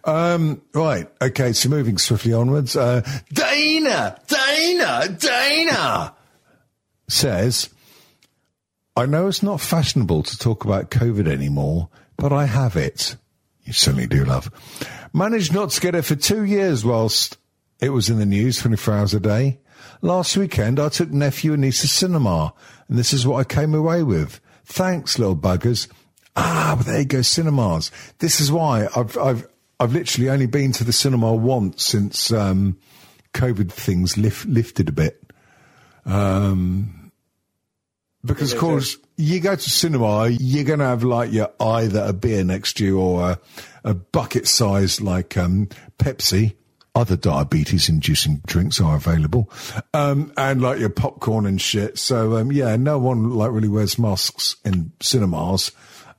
[0.04, 1.08] Um, right.
[1.20, 1.52] Okay.
[1.52, 2.76] So moving swiftly onwards.
[2.76, 6.14] Uh, Dana, Dana, Dana
[7.08, 7.68] says,
[8.96, 13.16] I know it's not fashionable to talk about COVID anymore, but I have it.
[13.64, 14.50] You certainly do, love.
[15.12, 17.38] Managed not to get it for two years whilst
[17.80, 19.60] it was in the news 24 hours a day.
[20.02, 22.52] Last weekend, I took nephew and niece to cinema,
[22.88, 24.40] and this is what I came away with.
[24.64, 25.88] Thanks, little buggers.
[26.36, 27.90] Ah, but there you go, cinemas.
[28.18, 29.46] This is why I've, I've,
[29.80, 32.76] I've literally only been to the cinema once since, um,
[33.32, 35.20] COVID things lift, lifted a bit.
[36.06, 37.12] Um,
[38.24, 42.12] because of course you go to cinema, you're going to have like your either a
[42.12, 43.40] beer next to you or a,
[43.84, 46.54] a bucket size like um, Pepsi.
[46.96, 49.50] Other diabetes inducing drinks are available,
[49.94, 51.98] um, and like your popcorn and shit.
[51.98, 55.72] So um, yeah, no one like really wears masks in cinemas.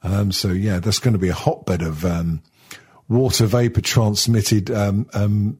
[0.03, 2.43] Um, so yeah, that's going to be a hotbed of um,
[3.08, 5.58] water vapor transmitted um,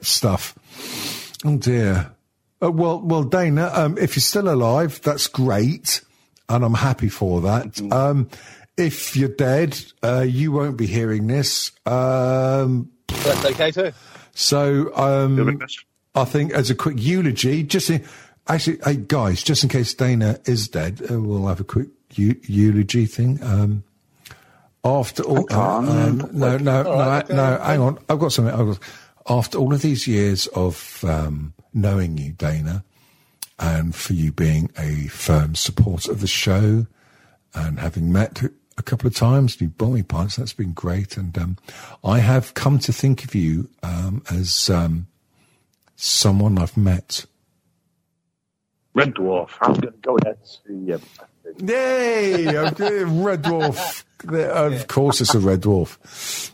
[0.00, 0.54] stuff.
[1.44, 2.12] Oh dear.
[2.62, 6.00] Uh, well, well, Dana, um, if you're still alive, that's great,
[6.52, 7.80] and I'm happy for that.
[7.90, 8.28] Um,
[8.76, 11.72] if you're dead, uh, you won't be hearing this.
[11.86, 13.92] Um, That's okay too.
[14.34, 15.60] so um,
[16.14, 18.04] I think as a quick eulogy, just in,
[18.48, 22.40] actually, hey guys, just in case Dana is dead, uh, we'll have a quick eu-
[22.42, 23.42] eulogy thing.
[23.42, 23.84] Um,
[24.84, 27.64] after all, uh, um, no, no, no, right, no, okay.
[27.64, 28.52] hang on, I've got something.
[28.54, 28.78] I've got,
[29.28, 32.84] after all of these years of um, knowing you, Dana,
[33.62, 36.86] and for you being a firm supporter of the show,
[37.54, 38.42] and having met
[38.76, 40.36] a couple of times, you bought me pints.
[40.36, 41.56] That's been great, and um,
[42.02, 45.06] I have come to think of you um, as um,
[45.94, 47.24] someone I've met.
[48.94, 49.50] Red Dwarf.
[49.60, 50.92] I'm going to go there to see
[51.58, 52.46] Yay!
[52.46, 54.04] Red dwarf.
[54.24, 56.52] Of course, it's a red dwarf.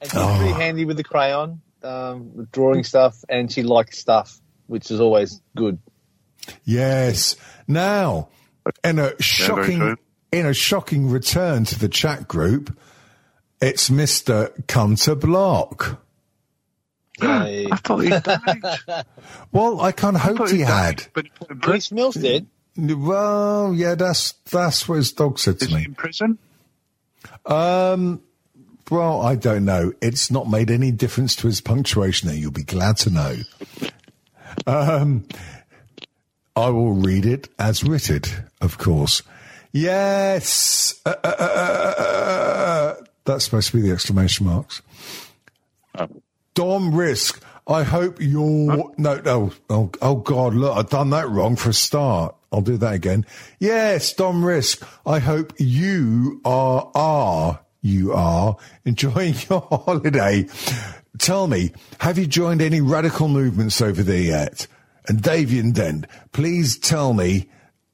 [0.00, 4.40] And she's pretty handy with the crayon, um, with drawing stuff, and she likes stuff,
[4.66, 5.78] which is always good.
[6.64, 7.36] Yes.
[7.68, 8.28] Now,
[8.84, 9.96] in a shocking, true.
[10.32, 12.76] in a shocking return to the chat group,
[13.60, 16.02] it's Mister Cunter Block.
[17.22, 19.04] I thought he died.
[19.52, 21.06] Well, I kind of hoped thought he he had.
[21.12, 21.94] But he put in Reese prison.
[21.96, 22.46] Mills did.
[22.78, 25.84] Well, yeah, that's that's what his dog said Is to he me.
[25.86, 26.38] in prison?
[27.44, 28.22] Um,
[28.90, 29.92] well, I don't know.
[30.00, 32.36] It's not made any difference to his punctuation there.
[32.38, 33.36] You'll be glad to know.
[34.66, 35.26] Um,
[36.60, 38.22] I will read it as written,
[38.60, 39.22] of course.
[39.72, 41.00] Yes.
[41.06, 42.94] Uh, uh, uh, uh, uh, uh,
[43.24, 44.82] that's supposed to be the exclamation marks.
[46.54, 47.42] Dom Risk.
[47.66, 51.72] I hope you're no no oh oh god look I've done that wrong for a
[51.74, 52.34] start.
[52.52, 53.24] I'll do that again.
[53.60, 54.82] Yes, Dom Risk.
[55.06, 60.48] I hope you are are you are enjoying your holiday.
[61.18, 64.66] Tell me, have you joined any radical movements over there yet?
[65.06, 67.48] And Davian then, please tell me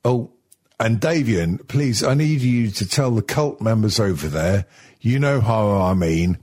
[0.05, 0.31] oh
[0.79, 4.67] and Davian, please I need you to tell the cult members over there,
[5.01, 6.39] you know how I mean,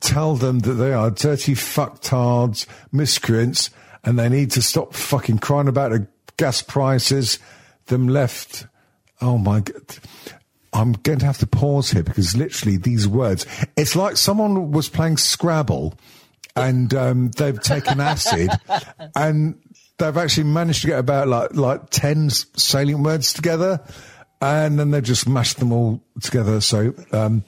[0.00, 3.70] tell them that they are dirty fucktards, miscreants,
[4.04, 7.38] and they need to stop fucking crying about the gas prices,
[7.86, 8.66] them left.
[9.20, 9.98] Oh my god.
[10.72, 13.46] I'm going to have to pause here because literally these words,
[13.76, 15.98] it's like someone was playing Scrabble
[16.54, 18.50] and um, they've taken acid
[19.16, 19.58] and
[19.98, 23.80] they've actually managed to get about like, like 10 s- salient words together
[24.40, 26.60] and then they've just mashed them all together.
[26.60, 27.44] So, um,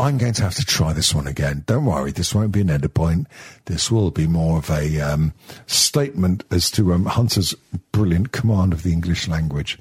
[0.00, 1.64] I'm going to have to try this one again.
[1.66, 3.26] Don't worry, this won't be an edit point.
[3.64, 5.32] This will be more of a um,
[5.66, 7.52] statement as to um, Hunter's
[7.90, 9.76] brilliant command of the English language.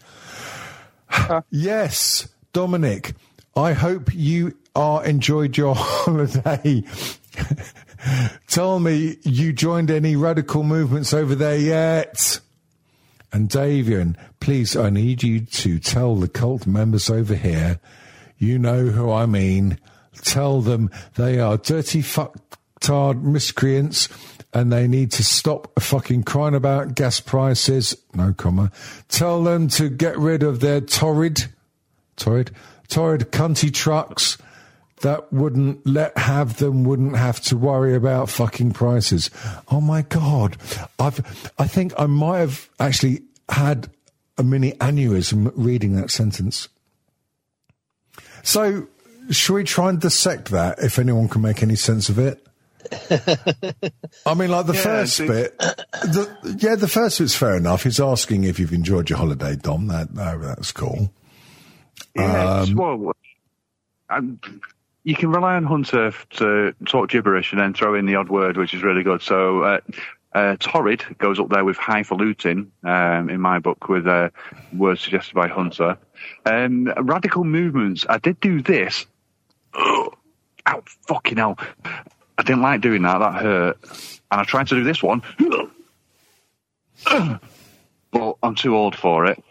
[1.52, 3.14] yes, Dominic,
[3.56, 6.84] I hope you are enjoyed your holiday.
[8.48, 12.40] Tell me you joined any radical movements over there yet?
[13.32, 17.80] And Davian, please, I need you to tell the cult members over here,
[18.38, 19.80] you know who I mean.
[20.22, 24.10] Tell them they are dirty fucktard miscreants
[24.54, 27.96] and they need to stop fucking crying about gas prices.
[28.16, 28.72] No comma.
[29.10, 31.46] Tell them to get rid of their torrid,
[32.16, 32.52] torrid,
[32.88, 34.38] torrid cunty trucks
[35.02, 39.30] that wouldn't let have them wouldn't have to worry about fucking prices.
[39.70, 40.58] Oh my god.
[41.00, 43.90] I've I think I might have actually had
[44.38, 46.68] a mini aneurysm reading that sentence.
[48.44, 48.88] So
[49.30, 52.44] should we try and dissect that if anyone can make any sense of it?
[54.26, 57.84] I mean, like the Yeah, first bit, the, yeah, the first bit's fair enough.
[57.84, 59.88] He's asking if you've enjoyed your holiday, Dom.
[59.88, 61.12] That, that that's cool.
[62.16, 63.12] Yeah, Um, well,
[65.08, 68.58] you can rely on Hunter to talk gibberish and then throw in the odd word,
[68.58, 69.22] which is really good.
[69.22, 69.80] So, uh,
[70.34, 74.32] uh, torrid goes up there with highfalutin um, in my book with uh,
[74.74, 75.98] words suggested by Hunter.
[76.46, 78.06] Um, radical movements.
[78.10, 79.06] I did do this.
[79.74, 81.58] Ow, fucking hell.
[82.38, 83.20] I didn't like doing that.
[83.20, 83.78] That hurt.
[84.30, 85.22] And I tried to do this one.
[88.10, 89.44] But I'm too old for it.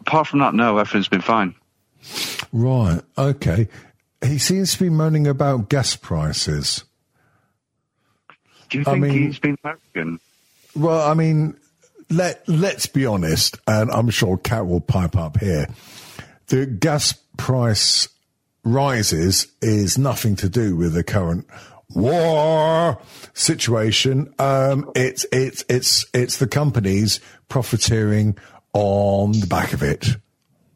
[0.00, 1.54] Apart from that, no, everything's been fine.
[2.52, 3.00] Right.
[3.16, 3.68] Okay.
[4.24, 6.84] He seems to be moaning about gas prices.
[8.70, 10.20] Do you I think mean- he's been American?
[10.74, 11.56] Well, I mean,
[12.08, 15.66] let let's be honest, and I'm sure Kat will pipe up here.
[16.46, 18.08] The gas price
[18.64, 21.46] rises is nothing to do with the current
[21.90, 22.98] war
[23.34, 24.32] situation.
[24.38, 28.38] Um, it's it's it's it's the companies profiteering
[28.72, 30.16] on the back of it.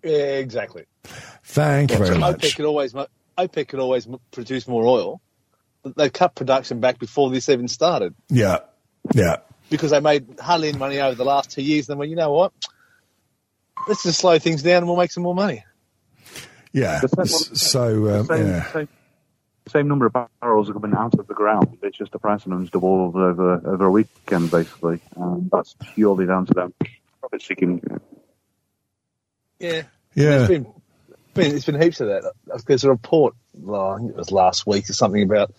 [0.03, 0.85] Yeah, exactly.
[1.43, 2.57] Thank you very OPEC much.
[2.57, 3.07] could always mo-
[3.39, 5.21] OPEC could always produce more oil.
[5.97, 8.59] They cut production back before this even started Yeah,
[9.15, 9.37] yeah.
[9.71, 11.87] because they made hardly any money over the last two years.
[11.87, 12.53] Then, well, you know what?
[13.87, 15.65] Let's just slow things down and we'll make some more money.
[16.73, 17.01] Yeah.
[17.01, 18.89] Same- So um, same, yeah, same,
[19.69, 21.79] same number of barrels are coming out of the ground.
[21.83, 25.01] It's just the price of them's doubled over over a weekend, basically.
[25.17, 26.75] Um, that's purely down to them
[27.21, 27.81] profit seeking.
[29.61, 29.83] Yeah,
[30.15, 30.49] yeah.
[31.37, 32.33] It's been, it's been heaps of that.
[32.67, 35.55] There's a report, well, I think it was last week or something about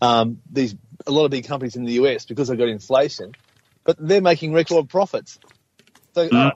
[0.00, 0.74] um, these
[1.06, 3.32] a lot of big companies in the US because they've got inflation,
[3.84, 5.38] but they're making record profits.
[6.14, 6.46] So, Mm.
[6.48, 6.52] uh,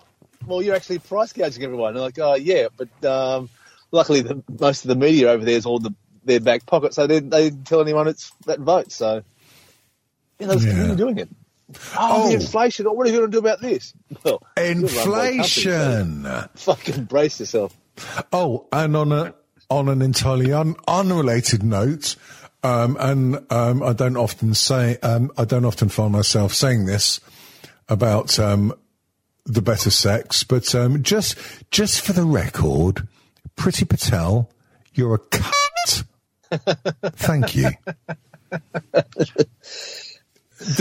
[0.46, 1.94] well, you're actually price gouging everyone.
[1.94, 3.48] They're like, oh yeah, but um,
[3.90, 7.06] luckily the, most of the media over there is all the their back pocket, so
[7.06, 8.90] they, they didn't tell anyone it's that vote.
[8.90, 9.22] So,
[10.40, 11.28] yeah, continue doing it.
[11.96, 12.28] Oh, Oh.
[12.28, 12.86] the inflation!
[12.86, 13.92] What are you going to do about this?
[14.24, 16.48] Well, by companies, so Inflation.
[16.56, 17.76] Fucking brace yourself.
[18.32, 19.34] Oh, and on a
[19.68, 22.16] on an entirely un, unrelated note,
[22.62, 27.20] um, and um, I don't often say, um, I don't often find myself saying this
[27.88, 28.72] about um,
[29.44, 31.36] the better sex, but um, just
[31.70, 33.06] just for the record,
[33.56, 34.50] Priti Patel,
[34.94, 36.04] you're a cunt.
[37.16, 37.70] Thank you.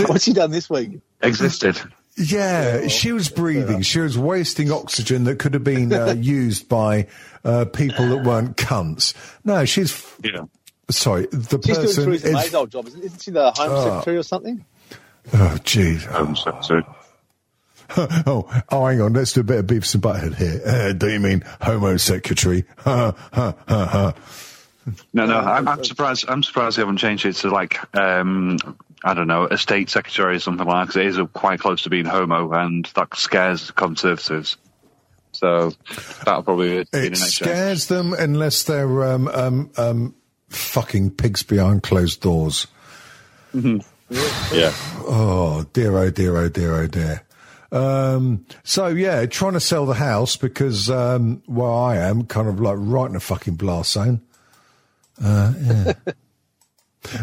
[0.06, 1.00] What's she done this week?
[1.22, 1.80] Existed.
[2.18, 3.82] Yeah, she was breathing.
[3.82, 7.08] She was wasting oxygen that could have been uh, used by
[7.44, 9.12] uh, people that weren't cunts.
[9.44, 10.44] No, she's Yeah.
[10.90, 11.26] sorry.
[11.30, 12.54] The She's doing person Theresa May's is.
[12.54, 13.30] old job, isn't, isn't she?
[13.32, 14.64] The Home Secretary or something?
[15.34, 16.02] Oh, jeez.
[16.38, 16.82] So, so,
[18.26, 19.12] Oh, oh, hang on.
[19.12, 20.62] Let's do a bit of Beavis and Butthead here.
[20.64, 22.64] Uh, do you mean Homo Secretary?
[22.78, 24.14] Ha, ha, ha, ha.
[25.12, 25.38] no, no.
[25.38, 26.24] I'm, I'm surprised.
[26.28, 28.58] I'm surprised they haven't changed it to like um,
[29.04, 30.88] I don't know, a state secretary or something like.
[30.92, 31.00] that.
[31.00, 34.56] It is quite close to being homo, and that scares conservatives.
[35.32, 35.72] So
[36.24, 37.50] that'll probably be the It next change.
[37.50, 40.14] scares them unless they're um, um, um,
[40.48, 42.66] fucking pigs behind closed doors.
[43.52, 44.72] Yeah.
[45.08, 47.22] Oh dear, oh dear, oh dear, oh dear.
[47.72, 52.60] Um, so yeah, trying to sell the house because um, where I am, kind of
[52.60, 54.22] like right in a fucking blast zone.
[55.22, 55.92] Uh, yeah.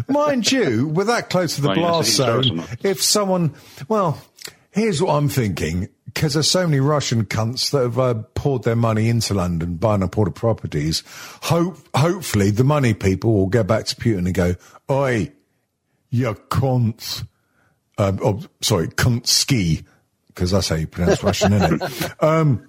[0.08, 2.78] Mind you, we're that close to the Right, blast so you can show zone.
[2.82, 3.54] If someone,
[3.88, 4.20] well,
[4.70, 5.88] here's what I'm thinking.
[6.06, 10.00] Because there's so many Russian cunts that have uh, poured their money into London buying
[10.04, 11.02] up all the properties.
[11.42, 14.54] Hope, hopefully, the money people will get back to Putin and go,
[14.88, 15.32] "Oi,
[16.10, 17.26] you cunt."
[17.98, 19.84] Um, oh, sorry, Kuntski,
[20.28, 22.12] because that's how you pronounce Russian, isn't it?
[22.20, 22.68] Um,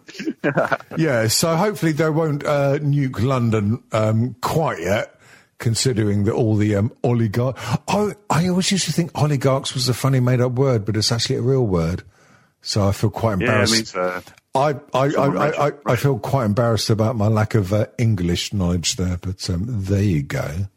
[0.98, 5.15] yeah, so hopefully they won't uh, nuke London um, quite yet,
[5.58, 7.58] considering that all the um, oligarch.
[7.88, 11.12] Oh, I always used to think oligarchs was a funny made up word, but it's
[11.12, 12.04] actually a real word.
[12.62, 13.96] So I feel quite embarrassed.
[13.96, 14.22] mean, uh,
[14.56, 18.54] I, I, I, I, I, I feel quite embarrassed about my lack of uh, English
[18.54, 20.68] knowledge there, but um, there you go.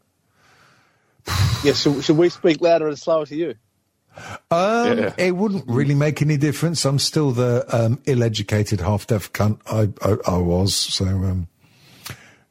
[1.64, 3.54] Yeah, should, should we speak louder and slower to you?
[4.50, 5.14] Um, Yeah.
[5.18, 6.84] It wouldn't really make any difference.
[6.84, 10.74] I'm still the um, ill-educated, half-deaf cunt I, I, I was.
[10.74, 11.48] So, um,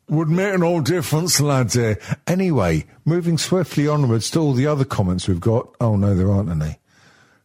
[0.09, 1.97] would make no difference, laddie.
[2.25, 5.73] Anyway, moving swiftly onwards to all the other comments we've got.
[5.81, 6.79] Oh no, there aren't any.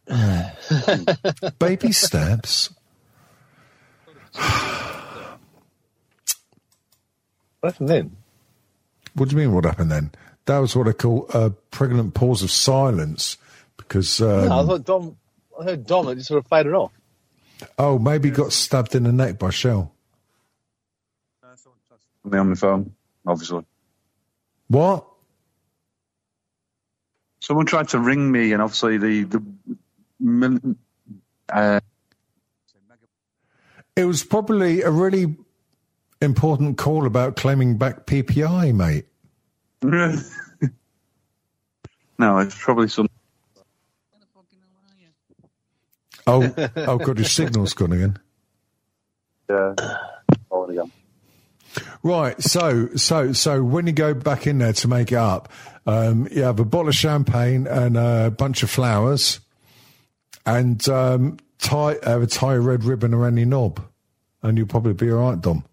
[1.59, 2.73] Baby steps.
[7.59, 8.15] What happened then?
[9.13, 9.53] What do you mean?
[9.53, 10.11] What happened then?
[10.45, 13.37] That was what I call a pregnant pause of silence,
[13.77, 15.17] because um, no, I thought Dom.
[15.59, 16.09] I heard Dom.
[16.09, 16.91] It just sort of faded off.
[17.77, 19.93] oh, maybe got stabbed in the neck by shell.
[22.31, 22.93] Me on my phone,
[23.25, 23.65] obviously.
[24.67, 25.05] What?
[27.39, 30.75] Someone tried to ring me, and obviously the the
[31.49, 31.79] uh,
[33.95, 35.35] It was probably a really
[36.21, 39.05] important call about claiming back PPI, mate.
[42.17, 43.09] no, it's probably some.
[46.25, 48.17] Oh, oh, God, his signal's gone again.
[49.49, 49.75] Uh,
[50.49, 50.89] oh, again.
[52.03, 55.51] Right, so so so when you go back in there to make it up,
[55.87, 59.39] um, you have a bottle of champagne and a bunch of flowers,
[60.45, 63.83] and um, tie have a tie a red ribbon around your knob,
[64.41, 65.63] and you'll probably be all right, Dom.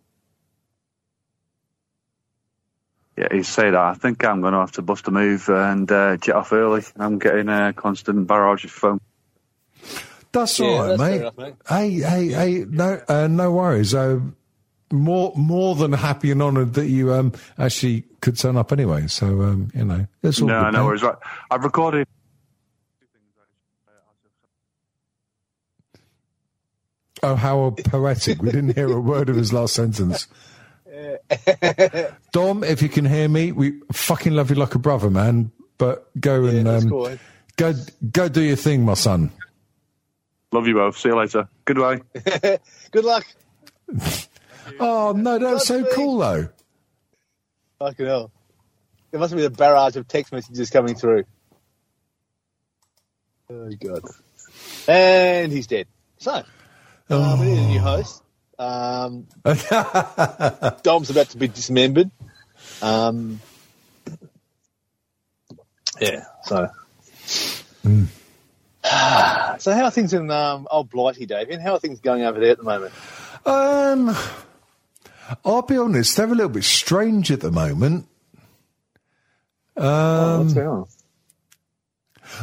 [3.18, 3.78] Yeah, you say that.
[3.78, 6.82] I think I'm going to have to bust a move and uh, jet off early.
[6.96, 9.00] I'm getting a constant barrage of phone.
[10.32, 11.20] That's Yeah, all right, that's mate.
[11.20, 11.54] enough, mate.
[11.68, 13.94] Hey, hey, hey, no, uh, no worries.
[13.94, 14.20] Uh,
[14.92, 19.06] more, more than happy and honoured that you um actually could turn up anyway.
[19.06, 20.86] So um, you know, it's all No, good, no mate.
[20.86, 21.02] worries.
[21.02, 21.16] Right,
[21.50, 22.06] I've recorded.
[27.22, 28.40] Oh, how poetic!
[28.40, 30.26] We didn't hear a word of his last sentence.
[32.32, 35.52] Dom, if you can hear me, we fucking love you like a brother, man.
[35.76, 37.18] But go and um, cool.
[37.56, 37.74] go,
[38.10, 39.30] go do your thing, my son.
[40.52, 40.96] Love you both.
[40.98, 41.48] See you later.
[41.64, 42.00] Goodbye.
[42.90, 43.26] Good luck.
[44.78, 46.48] Oh no, that's so cool though.
[47.78, 48.30] Fucking hell.
[49.10, 51.24] There must be a barrage of text messages coming through.
[53.50, 54.02] Oh, God.
[54.86, 55.88] And he's dead.
[56.18, 56.44] So,
[57.08, 58.22] um, we need a new host.
[58.58, 59.26] Um,
[60.82, 62.10] Dom's about to be dismembered.
[62.82, 63.40] Um,
[66.00, 66.68] yeah, so.
[69.58, 71.60] So, how are things in um, old Blighty, Davian?
[71.60, 72.94] How are things going over there at the moment?
[73.44, 74.16] Um,
[75.44, 78.06] I'll be honest, they're a little bit strange at the moment.
[79.76, 80.86] Um, on?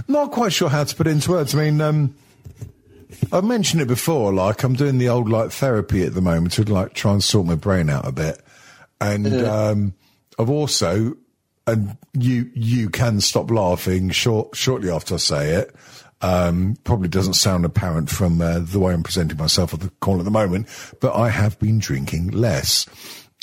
[0.07, 1.53] Not quite sure how to put it into words.
[1.53, 2.15] I mean, um,
[3.31, 4.33] I've mentioned it before.
[4.33, 7.47] Like I'm doing the old like therapy at the moment to like try and sort
[7.47, 8.41] my brain out a bit,
[8.99, 9.93] and um,
[10.39, 11.15] I've also,
[11.65, 15.75] and you you can stop laughing short shortly after I say it.
[16.19, 20.17] Um, probably doesn't sound apparent from uh, the way I'm presenting myself at the call
[20.17, 20.67] at the moment,
[20.99, 22.87] but I have been drinking less.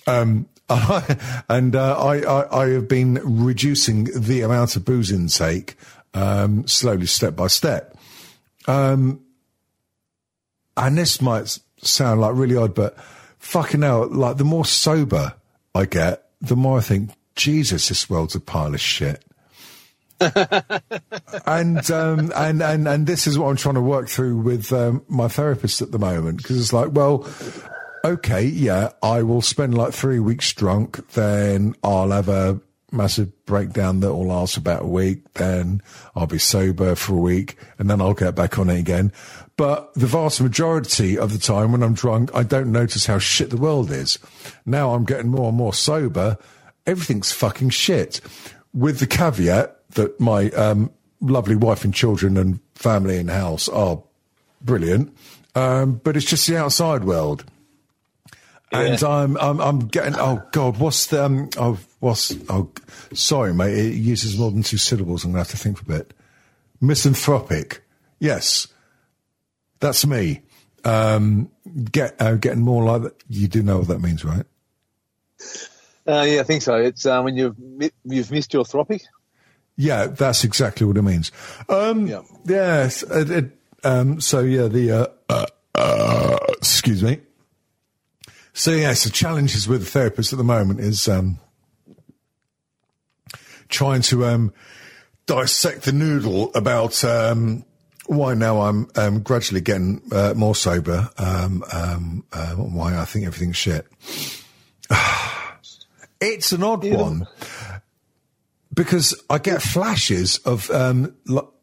[0.06, 5.76] Um, and uh, I, I, I have been reducing the amount of booze intake
[6.14, 7.96] um, slowly, step by step.
[8.66, 9.20] Um,
[10.76, 12.98] and this might sound like really odd, but
[13.38, 15.34] fucking hell, like the more sober
[15.74, 19.24] I get, the more I think, Jesus, this world's a pile of shit.
[20.20, 25.04] And um, and and and this is what I'm trying to work through with um,
[25.08, 27.28] my therapist at the moment because it's like, well,
[28.04, 32.60] okay, yeah, I will spend like three weeks drunk, then I'll have a
[32.92, 35.82] massive breakdown that will last about a week, then
[36.14, 39.12] I'll be sober for a week, and then I'll get back on it again.
[39.56, 43.50] But the vast majority of the time when I'm drunk, I don't notice how shit
[43.50, 44.18] the world is.
[44.64, 46.38] Now I'm getting more and more sober.
[46.86, 48.20] Everything's fucking shit.
[48.72, 50.90] With the caveat that my um,
[51.20, 54.02] lovely wife and children and family and house are
[54.60, 55.16] brilliant.
[55.54, 57.44] Um, but it's just the outside world.
[58.72, 62.70] And I'm, I'm, I'm getting, oh God, what's the, um, oh, what's, oh,
[63.12, 65.24] sorry, mate, it uses more than two syllables.
[65.24, 66.12] I'm going to have to think for a bit.
[66.80, 67.82] Misanthropic.
[68.18, 68.66] Yes.
[69.78, 70.42] That's me.
[70.84, 71.50] Um,
[71.92, 73.22] get, uh, getting more like that.
[73.28, 74.44] You do know what that means, right?
[76.06, 76.74] Uh, yeah, I think so.
[76.76, 79.02] It's uh, when you've mi- you've missed your thropic.
[79.76, 81.32] Yeah, that's exactly what it means.
[81.68, 82.22] Um, Yeah.
[82.44, 83.02] Yes.
[83.02, 87.20] It, it, um, so yeah, the uh, uh, uh, excuse me.
[88.52, 91.38] So yes, the challenges with the therapist at the moment is um,
[93.68, 94.54] trying to um,
[95.26, 97.64] dissect the noodle about um,
[98.06, 101.10] why now I'm um, gradually getting uh, more sober.
[101.18, 103.86] Um, um, uh, why I think everything's shit.
[106.20, 107.26] it's an odd one
[108.74, 111.14] because I get flashes of um,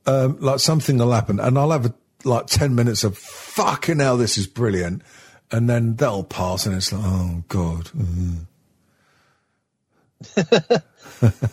[0.05, 1.93] um, like something will happen, and I'll have a,
[2.23, 5.01] like ten minutes of fucking hell, this is brilliant,
[5.51, 7.85] and then that'll pass, and it's like, oh god.
[7.87, 8.45] mm.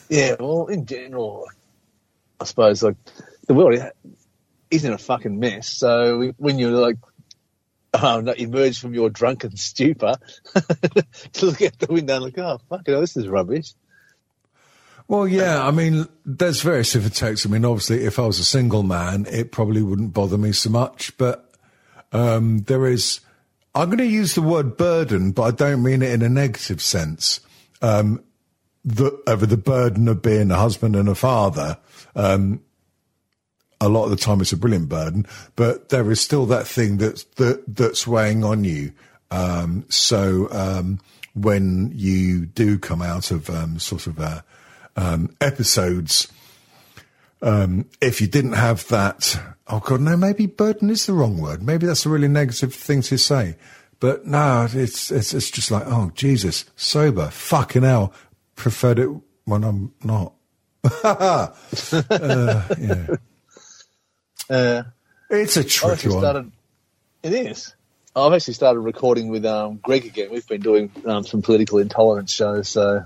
[0.08, 1.46] Yeah, well, in general,
[2.40, 2.96] I suppose like
[3.46, 3.78] the world
[4.70, 5.68] is in a fucking mess.
[5.68, 6.96] So when you're like,
[7.94, 10.16] oh, no, emerge from your drunken stupor,
[11.34, 13.72] to look out the window and like, oh, fucking hell, this is rubbish.
[15.08, 17.46] Well, yeah, I mean, there's various different takes.
[17.46, 20.68] I mean, obviously, if I was a single man, it probably wouldn't bother me so
[20.68, 21.50] much, but
[22.12, 23.20] um, there is.
[23.74, 26.82] I'm going to use the word burden, but I don't mean it in a negative
[26.82, 27.40] sense.
[27.80, 28.22] Um,
[28.84, 31.78] the, over the burden of being a husband and a father.
[32.14, 32.62] Um,
[33.80, 36.96] a lot of the time it's a brilliant burden, but there is still that thing
[36.96, 38.92] that's, that, that's weighing on you.
[39.30, 40.98] Um, so, um,
[41.34, 44.40] when you do come out of, um, sort of, uh,
[44.98, 46.26] um, episodes,
[47.40, 51.62] um, if you didn't have that, oh God, no, maybe burden is the wrong word.
[51.62, 53.54] Maybe that's a really negative thing to say.
[54.00, 58.12] But no, it's, it's, it's just like, oh, Jesus, sober, fucking hell,
[58.56, 59.08] preferred it
[59.44, 60.34] when I'm not.
[61.04, 61.48] uh,
[62.10, 63.06] yeah.
[64.50, 64.82] Uh,
[65.30, 66.18] It's a tricky one.
[66.18, 66.52] started.
[67.22, 67.74] It is.
[68.16, 70.30] I've actually started recording with um, Greg again.
[70.32, 72.68] We've been doing um, some political intolerance shows.
[72.68, 73.04] So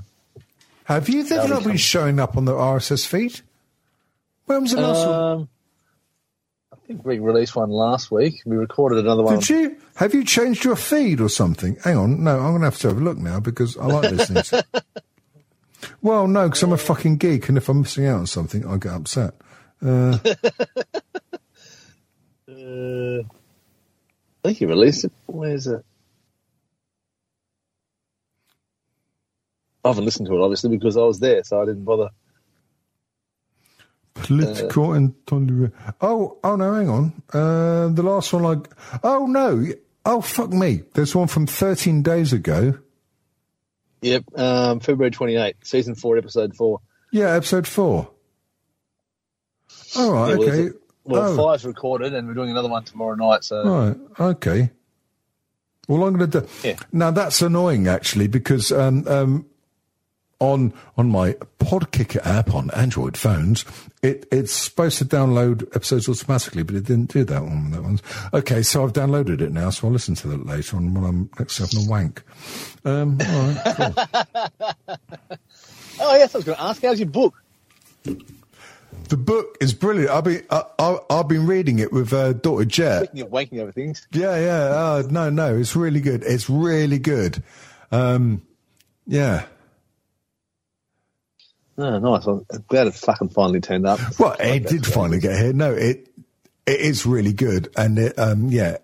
[0.84, 1.24] Have you?
[1.24, 3.40] They've not been showing up on the RSS feed.
[4.46, 5.16] When was the last one?
[5.18, 5.48] um,
[6.72, 8.42] I think we released one last week.
[8.44, 9.38] We recorded another one.
[9.38, 9.76] Did you?
[9.96, 11.76] Have you changed your feed or something?
[11.84, 12.24] Hang on.
[12.24, 14.64] No, I'm going to have to have a look now because I like listening to
[16.02, 18.76] Well, no, because I'm a fucking geek and if I'm missing out on something, I
[18.78, 19.34] get upset.
[19.84, 20.18] Uh,
[22.48, 25.12] Uh, I think you released it.
[25.26, 25.84] Where's it?
[29.84, 32.10] I haven't listened to it obviously because I was there, so I didn't bother.
[34.14, 35.74] political intolerance.
[36.00, 37.22] Oh, oh no, hang on.
[37.32, 38.68] Uh, the last one, like,
[39.02, 39.66] oh no.
[40.04, 40.82] Oh, fuck me.
[40.94, 42.78] There's one from 13 days ago.
[44.00, 46.80] Yep, um, February 28th, season four, episode four.
[47.12, 48.10] Yeah, episode four.
[49.96, 50.78] All right, Yeah, well, okay.
[51.04, 51.36] Well, oh.
[51.36, 53.44] five's recorded, and we're doing another one tomorrow night.
[53.44, 53.96] So Right.
[54.20, 54.70] Okay.
[55.88, 56.48] Well, I'm going to do.
[56.62, 56.76] Yeah.
[56.92, 59.46] Now that's annoying actually because um, um,
[60.42, 63.64] on on my Podkicker app on Android phones,
[64.02, 68.00] it it's supposed to download episodes automatically, but it didn't do that on that one.
[68.34, 71.30] Okay, so I've downloaded it now, so I'll listen to that later on when I'm
[71.38, 72.22] next having a wank.
[72.84, 74.98] Um, all right, cool.
[76.00, 77.34] Oh yes, I was going to ask, how's your book?
[79.08, 80.10] The book is brilliant.
[80.10, 83.04] I've been I, I, I've been reading it with uh, daughter Jet.
[83.04, 84.64] Speaking of wanking over things, Yeah, yeah.
[84.64, 86.24] Uh, no, no, it's really good.
[86.24, 87.42] It's really good.
[87.92, 88.42] Um,
[89.06, 89.44] yeah.
[91.78, 92.26] Oh nice.
[92.26, 94.00] I'm glad it fucking finally turned up.
[94.18, 95.52] Well, it did finally get here.
[95.52, 96.08] No, it
[96.66, 98.78] it is really good, and it um yeah,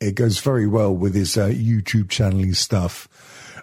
[0.00, 3.08] it goes very well with his uh, YouTube channeling stuff.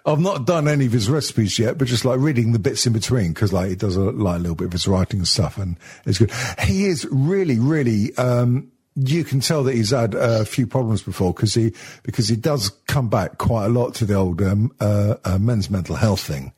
[0.06, 2.94] I've not done any of his recipes yet, but just like reading the bits in
[2.94, 5.58] between because like he does a, like a little bit of his writing and stuff,
[5.58, 6.32] and it's good.
[6.64, 8.16] He is really, really.
[8.16, 12.36] um you can tell that he's had a few problems before because he because he
[12.36, 16.20] does come back quite a lot to the old um, uh, uh, men's mental health
[16.20, 16.52] thing.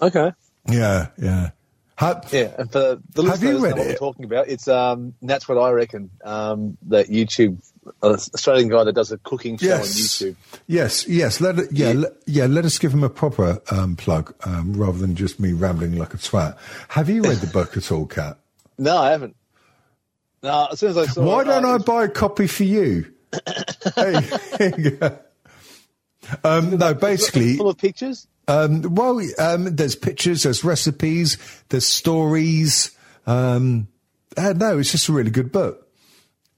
[0.00, 0.32] Okay.
[0.70, 1.50] Yeah, yeah.
[1.96, 3.86] Ha- Yeah, and for the listeners read know what it?
[3.88, 6.10] we're talking about, it's um that's what I reckon.
[6.24, 7.58] Um, that YouTube
[8.02, 10.22] uh, Australian guy that does a cooking show Yes.
[10.22, 10.36] on YouTube.
[10.68, 11.40] Yes, yes.
[11.40, 12.00] Let it, yeah, Yeah.
[12.00, 12.46] le- yeah.
[12.46, 16.14] Let us give him a proper um, plug um, rather than just me rambling like
[16.14, 16.56] a twat.
[16.88, 18.38] Have you read the book at all, Kat?
[18.80, 19.34] No, I haven't.
[20.40, 22.62] No, as soon as I saw, Why it, don't uh, I buy a copy for
[22.62, 23.12] you?
[23.96, 24.20] hey,
[24.58, 25.18] here you go.
[26.44, 28.28] Um, no, basically, full of pictures?
[28.48, 31.36] Um, well, um, there's pictures, there's recipes,
[31.68, 32.90] there's stories.
[33.26, 33.88] Um,
[34.36, 35.88] uh, no, it's just a really good book.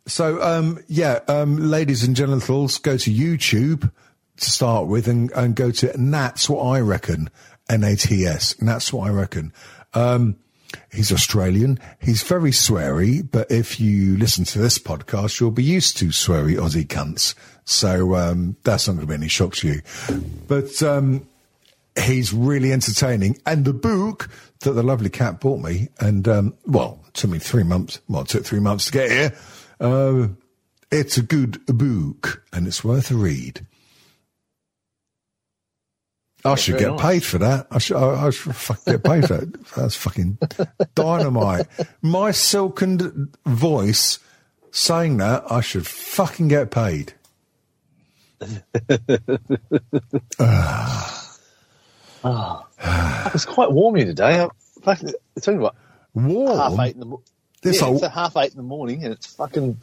[0.06, 3.90] So, um, yeah, um, ladies and genitals, go to YouTube
[4.38, 7.28] to start with and, and go to Nats What I Reckon,
[7.68, 9.52] N-A-T-S, Nats What I Reckon.
[9.92, 10.36] Um,
[10.92, 11.78] he's Australian.
[12.00, 16.54] He's very sweary, but if you listen to this podcast, you'll be used to sweary
[16.54, 17.34] Aussie cunts.
[17.64, 19.82] So, um, that's not going to be any shock to you.
[20.48, 21.26] But, um,
[21.98, 23.38] he's really entertaining.
[23.46, 24.28] And the book
[24.60, 28.00] that the lovely Kat bought me, and um, well, it took me three months.
[28.08, 29.34] Well, it took three months to get here.
[29.80, 30.28] Uh,
[30.90, 33.66] it's a good book, and it's worth a read.
[36.44, 37.00] I should get nice.
[37.00, 37.66] paid for that.
[37.70, 39.66] I should, I, I should fucking get paid for that.
[39.76, 40.38] That's fucking
[40.94, 41.66] dynamite.
[42.00, 44.18] My silkened voice
[44.70, 47.12] saying that, I should fucking get paid.
[53.34, 54.40] It's quite warm here today.
[54.40, 54.48] I,
[54.82, 55.74] fucking, I tell you what,
[56.14, 56.58] Warm.
[56.58, 57.26] half eight in the morning.
[57.62, 59.80] This yeah, it's half eight in the morning, and it's fucking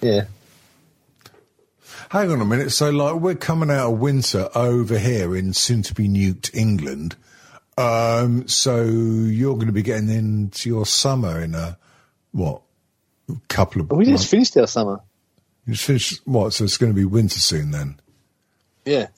[0.00, 0.24] yeah.
[2.10, 2.70] Hang on a minute.
[2.72, 7.16] So, like, we're coming out of winter over here in soon to be nuked England.
[7.78, 11.78] Um, so you're going to be getting into your summer in a
[12.32, 12.62] what?
[13.48, 13.90] Couple of.
[13.90, 14.22] We months.
[14.22, 15.00] just finished our summer.
[15.66, 16.52] You just finished what?
[16.52, 18.00] So it's going to be winter soon then.
[18.84, 19.08] Yeah.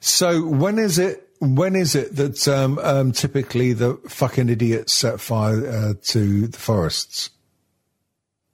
[0.00, 1.26] So when is it?
[1.40, 6.58] When is it that um, um, typically the fucking idiots set fire uh, to the
[6.58, 7.30] forests?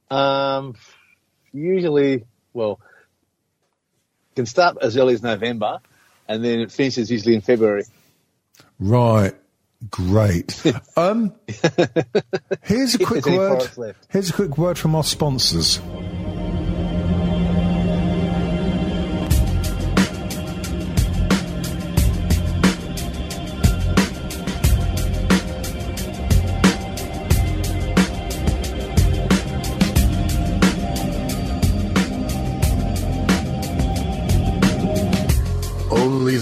[0.09, 0.76] Um,
[1.53, 2.78] usually, well,
[4.37, 5.80] can start as early as November,
[6.28, 7.84] and then it finishes usually in February.
[8.78, 9.34] Right.
[9.91, 10.62] Great.
[10.99, 11.34] Um,
[12.62, 13.68] here's a quick word.
[14.09, 15.78] Here's a quick word from our sponsors.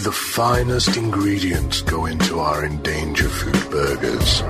[0.05, 4.43] The finest ingredients go into our Endanger Food burgers.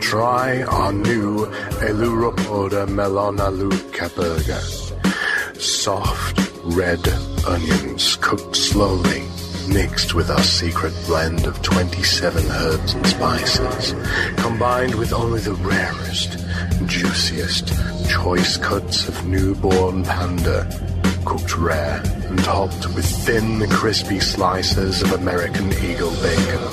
[0.00, 1.44] Try our new
[1.84, 5.60] Ailuropoda Melanoleuca burger.
[5.60, 7.06] Soft red
[7.46, 9.24] onions cooked slowly,
[9.68, 13.92] mixed with our secret blend of 27 herbs and spices,
[14.38, 16.38] combined with only the rarest,
[16.86, 17.74] juiciest,
[18.08, 20.87] choice cuts of newborn panda,
[21.24, 26.70] cooked rare and topped with thin, crispy slices of American Eagle bacon,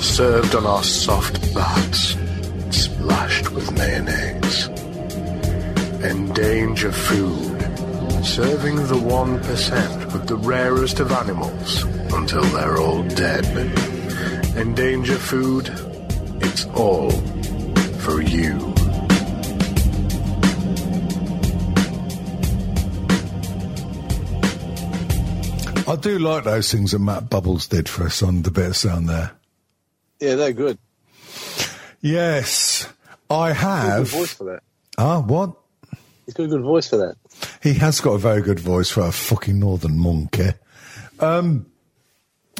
[0.00, 2.16] served on our soft butts,
[2.70, 4.68] splashed with mayonnaise.
[6.02, 7.60] Endanger Food,
[8.24, 13.44] serving the 1% with the rarest of animals until they're all dead.
[14.56, 15.70] Endanger Food,
[16.42, 17.10] it's all
[18.00, 18.79] for you.
[25.90, 28.76] I do like those things that Matt Bubbles did for us on the bit of
[28.76, 29.32] sound there.
[30.20, 30.78] Yeah, they're good.
[32.00, 32.88] Yes,
[33.28, 34.08] I Good have.
[34.08, 34.62] voice for that.
[34.96, 35.56] Ah, what?
[36.26, 37.16] He's got a good voice for that.
[37.60, 40.50] He has got a very good voice for a fucking northern monkey.
[41.18, 41.66] Um,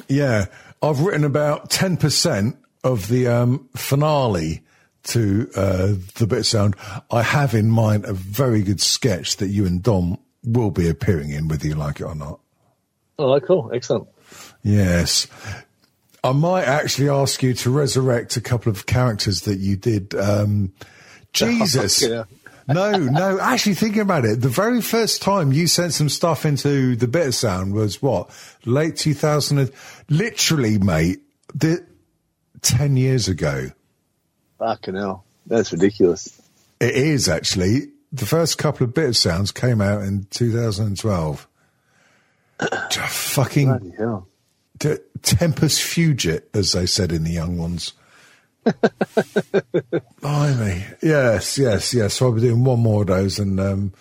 [0.08, 0.46] yeah,
[0.82, 4.62] I've written about ten percent of the um, finale
[5.04, 6.74] to uh, the bit of sound.
[7.12, 11.30] I have in mind a very good sketch that you and Dom will be appearing
[11.30, 12.40] in, whether you like it or not.
[13.20, 14.08] Oh, cool, excellent.
[14.62, 15.26] Yes.
[16.22, 20.14] I might actually ask you to resurrect a couple of characters that you did.
[20.14, 20.72] Um,
[21.32, 22.02] Jesus.
[22.02, 22.24] Yeah.
[22.68, 26.96] no, no, actually thinking about it, the very first time you sent some stuff into
[26.96, 28.30] the bit of sound was what?
[28.64, 29.70] Late 2000,
[30.08, 31.20] literally, mate,
[31.54, 31.84] the,
[32.62, 33.70] 10 years ago.
[34.58, 36.40] Fucking hell, that's ridiculous.
[36.80, 37.88] It is actually.
[38.12, 41.46] The first couple of bit of sounds came out in 2012.
[42.90, 44.28] Just fucking Bloody hell.
[44.78, 47.92] T- Tempus fugit, as they said in the young ones.
[50.20, 50.84] Blimey.
[51.02, 52.14] Yes, yes, yes.
[52.14, 53.92] So I'll be doing one more of those, and um,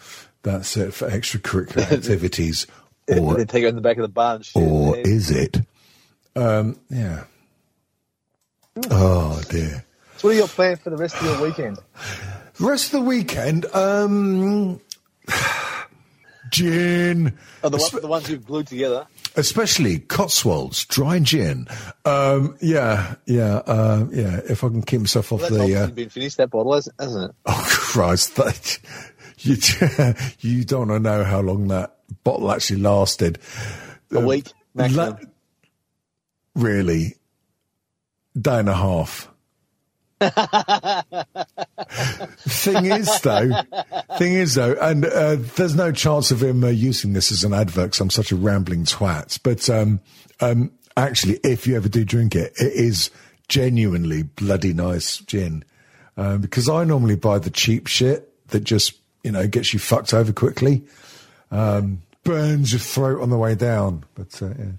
[0.44, 2.68] that's it for extracurricular activities.
[3.10, 5.18] Or then take her in the back of the shoot or her in the head.
[5.18, 5.58] is it?
[6.36, 7.24] Um, yeah.
[8.92, 9.84] Oh dear.
[10.18, 11.78] So what are your plans for the rest of your weekend?
[11.78, 11.84] The
[12.68, 14.80] Rest of the weekend, um,
[16.50, 17.38] gin.
[17.64, 19.08] Oh, the, one, the ones you've glued together.
[19.36, 21.68] especially Cotswolds dry gin.
[22.06, 24.42] Um, yeah, yeah, uh, yeah.
[24.50, 25.76] If I can keep myself off Well, that's the.
[25.76, 27.36] Uh, been finished, that bottle, hasn't hasn't it?
[27.46, 28.36] oh Christ!
[28.36, 28.80] That,
[29.40, 29.58] you
[30.58, 33.40] you don't want to know how long that bottle actually lasted.
[34.12, 35.10] A week, maximum.
[35.10, 35.20] La-
[36.56, 37.16] really,
[38.40, 39.30] day and a half.
[42.48, 43.52] Thing is though,
[44.18, 47.54] thing is though, and uh, there's no chance of him uh, using this as an
[47.54, 49.40] advert because I'm such a rambling twat.
[49.44, 50.02] But um,
[50.42, 53.12] um, actually, if you ever do drink it, it is
[53.48, 55.64] genuinely bloody nice gin.
[56.18, 58.94] Um, because I normally buy the cheap shit that just
[59.24, 60.84] you know gets you fucked over quickly,
[61.50, 64.04] um, burns your throat on the way down.
[64.16, 64.72] But uh, yeah.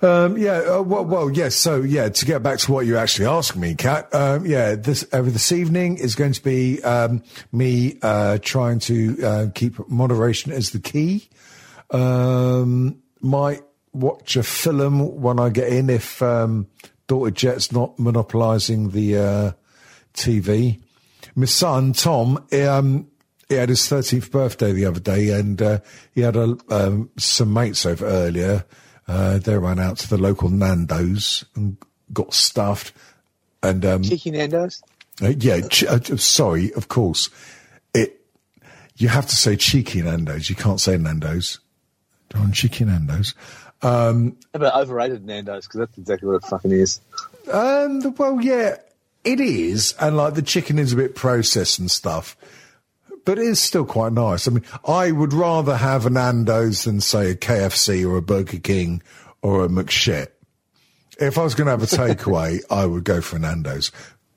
[0.00, 1.56] Um, yeah, uh, well, well, yes.
[1.56, 4.14] So, yeah, to get back to what you actually asked me, Kat.
[4.14, 9.24] Um, yeah, this over this evening is going to be um, me uh, trying to
[9.24, 11.28] uh, keep moderation as the key.
[11.90, 16.68] Um, might watch a film when I get in if um,
[17.08, 19.52] Daughter Jet's not monopolising the uh,
[20.14, 20.80] TV.
[21.34, 25.80] My son Tom, he had his thirteenth birthday the other day, and uh,
[26.14, 26.56] he had a,
[27.16, 28.64] some mates over earlier.
[29.08, 31.76] Uh, they ran out to the local Nando's and
[32.12, 32.92] got stuffed.
[33.62, 34.82] And um, Cheeky Nando's.
[35.22, 37.30] uh, yeah, ch- uh, sorry, of course.
[37.94, 38.20] It
[38.96, 40.50] you have to say cheeky Nando's.
[40.50, 41.58] You can't say Nando's.
[42.28, 43.34] Don cheeky Nando's.
[43.80, 45.66] Um, How about overrated Nando's?
[45.66, 47.00] Because that's exactly what it fucking is.
[47.50, 48.76] um, well, yeah,
[49.24, 52.36] it is, and like the chicken is a bit processed and stuff,
[53.28, 54.48] but it is still quite nice.
[54.48, 58.58] I mean, I would rather have a Nando's than say a KFC or a Burger
[58.58, 59.02] King
[59.42, 60.28] or a McShit.
[61.20, 63.92] If I was going to have a takeaway, I would go for Nando's,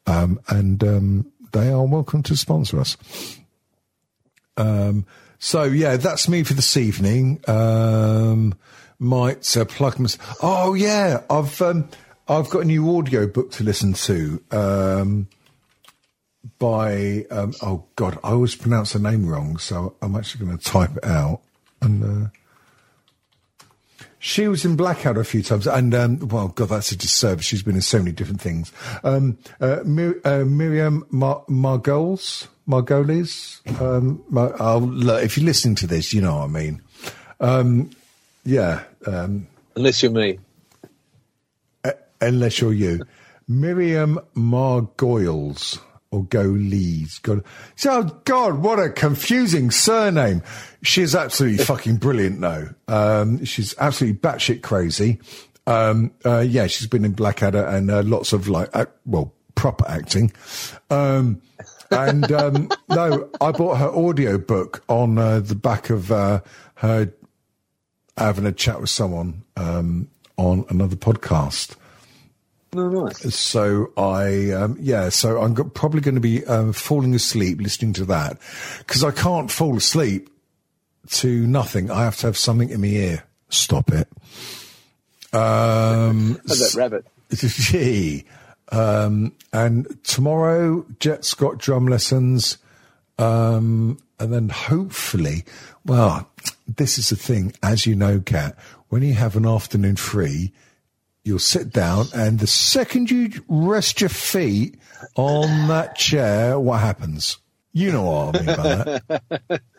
[0.08, 2.98] um, and um, they are welcome to sponsor us.
[4.58, 5.06] Um,
[5.40, 7.40] so yeah, that's me for this evening.
[7.48, 8.56] Um,
[9.00, 10.10] might uh, plug my.
[10.44, 11.88] Oh yeah, I've um,
[12.28, 14.44] I've got a new audio book to listen to.
[16.58, 20.64] By um, oh god, I always pronounce her name wrong, so I'm actually going to
[20.64, 21.42] type it out.
[21.82, 22.30] And uh,
[24.18, 27.46] she was in Blackadder a few times, and um, well, God, that's a disservice.
[27.46, 28.72] She's been in so many different things.
[29.04, 33.62] Um, uh, Mir- uh, Miriam Mar- Margolis, Margolis.
[33.82, 36.82] Um, Mar- oh, look, if you're listening to this, you know what I mean.
[37.40, 37.92] Um,
[38.46, 40.40] yeah, um, Unless you're me.
[41.84, 43.06] uh, unless you're you,
[43.48, 45.80] Miriam Margoyles
[46.12, 47.22] or Golees.
[47.22, 47.44] God,
[47.86, 50.44] oh God, what a confusing surname.
[50.84, 52.70] She is absolutely fucking brilliant, though.
[52.88, 55.20] Um, she's absolutely batshit crazy.
[55.66, 59.86] Um, uh, yeah, she's been in Blackadder and uh, lots of like, act, well, proper
[59.88, 60.32] acting.
[60.90, 61.42] Um,
[61.92, 66.42] and um, no, I bought her audio book on uh, the back of uh,
[66.76, 67.14] her
[68.18, 71.76] having a chat with someone um, on another podcast.
[72.74, 73.36] No, nice.
[73.36, 78.06] So I, um, yeah, so I'm probably going to be um, falling asleep listening to
[78.06, 78.38] that
[78.80, 80.30] because I can't fall asleep
[81.10, 81.92] to nothing.
[81.92, 83.24] I have to have something in my ear.
[83.50, 84.08] Stop it.
[85.34, 87.06] Um, that rabbit?
[87.34, 88.26] Gee.
[88.72, 92.58] Um, and tomorrow, Jet's got drum lessons.
[93.18, 95.44] Um, and then hopefully,
[95.86, 96.30] well,
[96.68, 98.58] this is the thing, as you know, Kat,
[98.90, 100.54] when you have an afternoon free,
[101.24, 104.80] you'll sit down and the second you rest your feet
[105.16, 107.38] on that chair, what happens?
[107.74, 109.62] You know what I mean by that.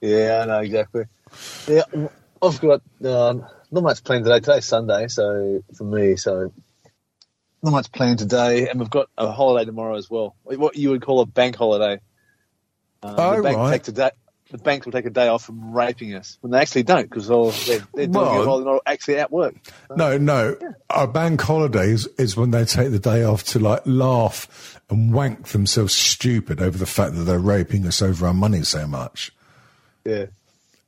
[0.00, 1.04] Yeah, I know exactly.
[1.66, 1.82] Yeah,
[2.40, 3.34] I've got uh,
[3.72, 4.38] not much planned today.
[4.38, 6.52] Today's Sunday, so for me, so
[7.64, 10.36] not much planned today, and we've got a holiday tomorrow as well.
[10.44, 11.94] What you would call a bank holiday.
[13.02, 13.72] Um, Oh, the bank right.
[13.72, 14.10] takes a day.
[14.50, 17.28] The banks will take a day off from raping us when they actually don't, because
[17.28, 19.54] they're, they're doing Well- it while they're not actually at work.
[19.94, 20.56] No, no.
[20.88, 25.48] Our bank holidays is when they take the day off to like laugh and wank
[25.48, 29.32] themselves stupid over the fact that they're raping us over our money so much.
[30.06, 30.26] Yeah,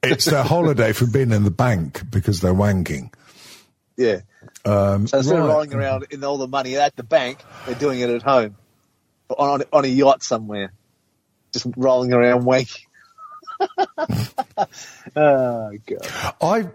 [0.02, 3.12] It's their holiday from being in the bank because they're wanking.
[3.98, 4.20] yeah.
[4.64, 5.52] Um, So instead of right.
[5.52, 8.56] rolling around in all the money at the bank, they're doing it at home,
[9.28, 10.72] on, on, on a yacht somewhere,
[11.52, 12.86] just rolling around wanking.
[15.16, 16.34] oh god!
[16.40, 16.68] I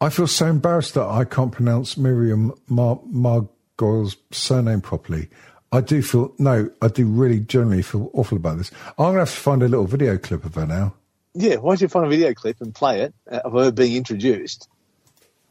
[0.00, 5.28] I feel so embarrassed that I can't pronounce Miriam Mar- Margoyle's surname properly.
[5.72, 8.70] I do feel no, I do really generally feel awful about this.
[8.90, 10.94] I'm gonna have to find a little video clip of her now.
[11.34, 13.96] Yeah, why don't you find a video clip and play it uh, of her being
[13.96, 14.68] introduced?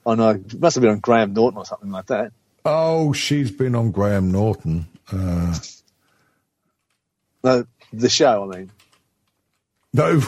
[0.05, 2.31] I know it must have been on Graham Norton or something like that.
[2.65, 4.87] Oh, she's been on Graham Norton.
[5.11, 5.57] Uh,
[7.43, 8.49] No, the show.
[8.49, 8.71] I mean,
[9.93, 10.21] no.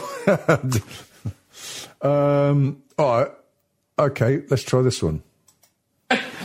[2.01, 3.32] um, all right.
[3.97, 5.24] Okay, let's try this one.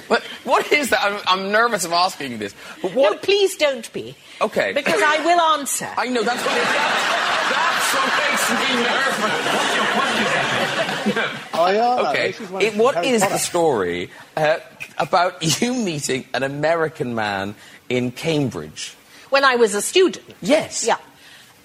[0.08, 1.00] But what is that?
[1.04, 2.54] I'm, I'm nervous of asking this.
[2.82, 3.12] But what?
[3.12, 4.14] No, please don't be.
[4.40, 4.72] Okay.
[4.72, 5.88] Because I will answer.
[5.96, 6.54] I know that's what.
[7.50, 9.16] That's what makes me nervous.
[11.54, 12.08] oh yeah.
[12.10, 12.32] Okay.
[12.32, 13.34] she's one It, of what Harry is Potter.
[13.34, 14.56] the story uh,
[14.98, 17.54] about you meeting an American man
[17.88, 18.94] in Cambridge?
[19.30, 20.24] When I was a student.
[20.40, 20.84] Yes.
[20.86, 20.96] Yeah.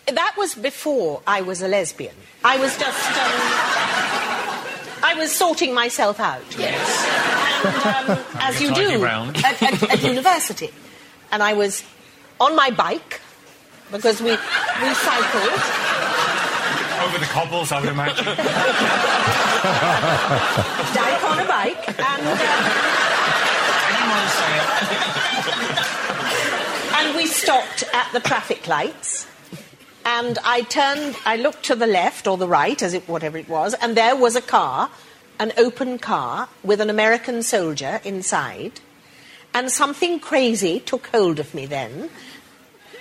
[0.07, 2.15] That was before I was a lesbian.
[2.43, 3.09] I was just.
[3.09, 3.95] Um,
[5.03, 6.43] I was sorting myself out.
[6.57, 7.05] Yes.
[7.85, 10.71] And, um, as you do at, at, at university.
[11.31, 11.83] And I was
[12.39, 13.21] on my bike
[13.91, 15.61] because we, we cycled.
[17.01, 18.25] Over the cobbles, I would imagine.
[20.95, 22.27] Dyke on a bike and.
[22.27, 22.95] Uh,
[26.97, 29.27] and we stopped at the traffic lights.
[30.05, 33.49] And I turned, I looked to the left or the right, as it, whatever it
[33.49, 34.89] was, and there was a car
[35.39, 38.79] an open car with an American soldier inside,
[39.53, 42.09] and something crazy took hold of me then.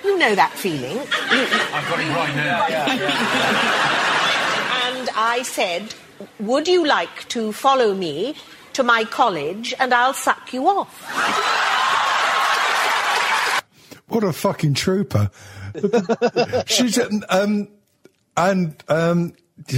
[0.02, 0.98] You know that feeling.
[0.98, 2.66] I've got it right now.
[4.98, 5.94] and I said,
[6.40, 8.34] Would you like to follow me
[8.74, 11.00] to my college and I'll suck you off?
[14.08, 15.30] What a fucking trooper.
[16.66, 16.98] She's
[17.28, 17.68] um
[18.36, 19.34] and um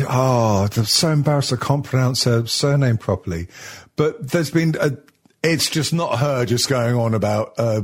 [0.09, 3.49] oh, I'm so embarrassed I can't pronounce her surname properly.
[3.97, 4.93] But there's been a,
[5.43, 7.83] it's just not her just going on about uh,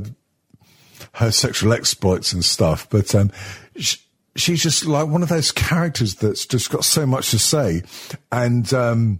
[1.13, 3.31] her sexual exploits and stuff, but um,
[3.77, 3.97] sh
[4.35, 7.83] she's just like one of those characters that's just got so much to say,
[8.31, 9.19] and um,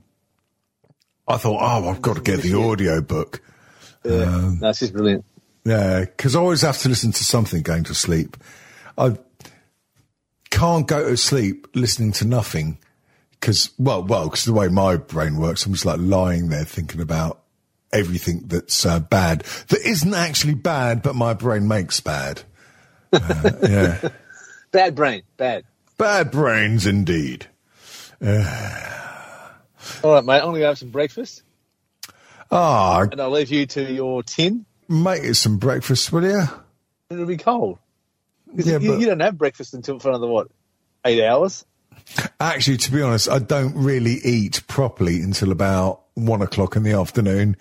[1.28, 3.42] I thought, oh, I've got to get the audio book.
[4.04, 5.24] Yeah, Um, that's just brilliant.
[5.64, 8.38] yeah, because I always have to listen to something going to sleep.
[8.98, 9.18] I
[10.50, 12.78] can't go to sleep listening to nothing
[13.32, 17.02] because, well, well, because the way my brain works, I'm just like lying there thinking
[17.02, 17.42] about
[17.92, 22.42] everything that's uh, bad that isn't actually bad, but my brain makes bad.
[23.12, 24.10] Uh, yeah,
[24.72, 25.66] Bad brain, bad.
[26.00, 27.46] bad brains indeed.
[28.20, 28.30] All
[30.14, 30.36] right, mate.
[30.38, 31.44] I'm going to go have some breakfast,
[32.50, 34.66] Ah, and I'll leave you to your tin.
[34.90, 36.44] make it some breakfast, will you?
[37.12, 37.78] It'll be cold.
[38.56, 40.48] Yeah, you, but- you don't have breakfast until for another what?
[41.06, 41.66] Eight hours.
[42.40, 46.94] Actually, to be honest, I don't really eat properly until about one o'clock in the
[46.94, 47.56] afternoon.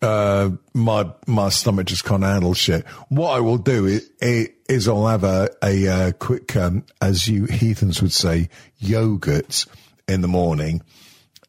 [0.00, 2.86] Uh, my my stomach just can't handle shit.
[3.08, 7.44] What I will do is, is I'll have a a uh, quick, um, as you
[7.44, 8.48] heathens would say,
[8.78, 9.64] yogurt
[10.08, 10.82] in the morning,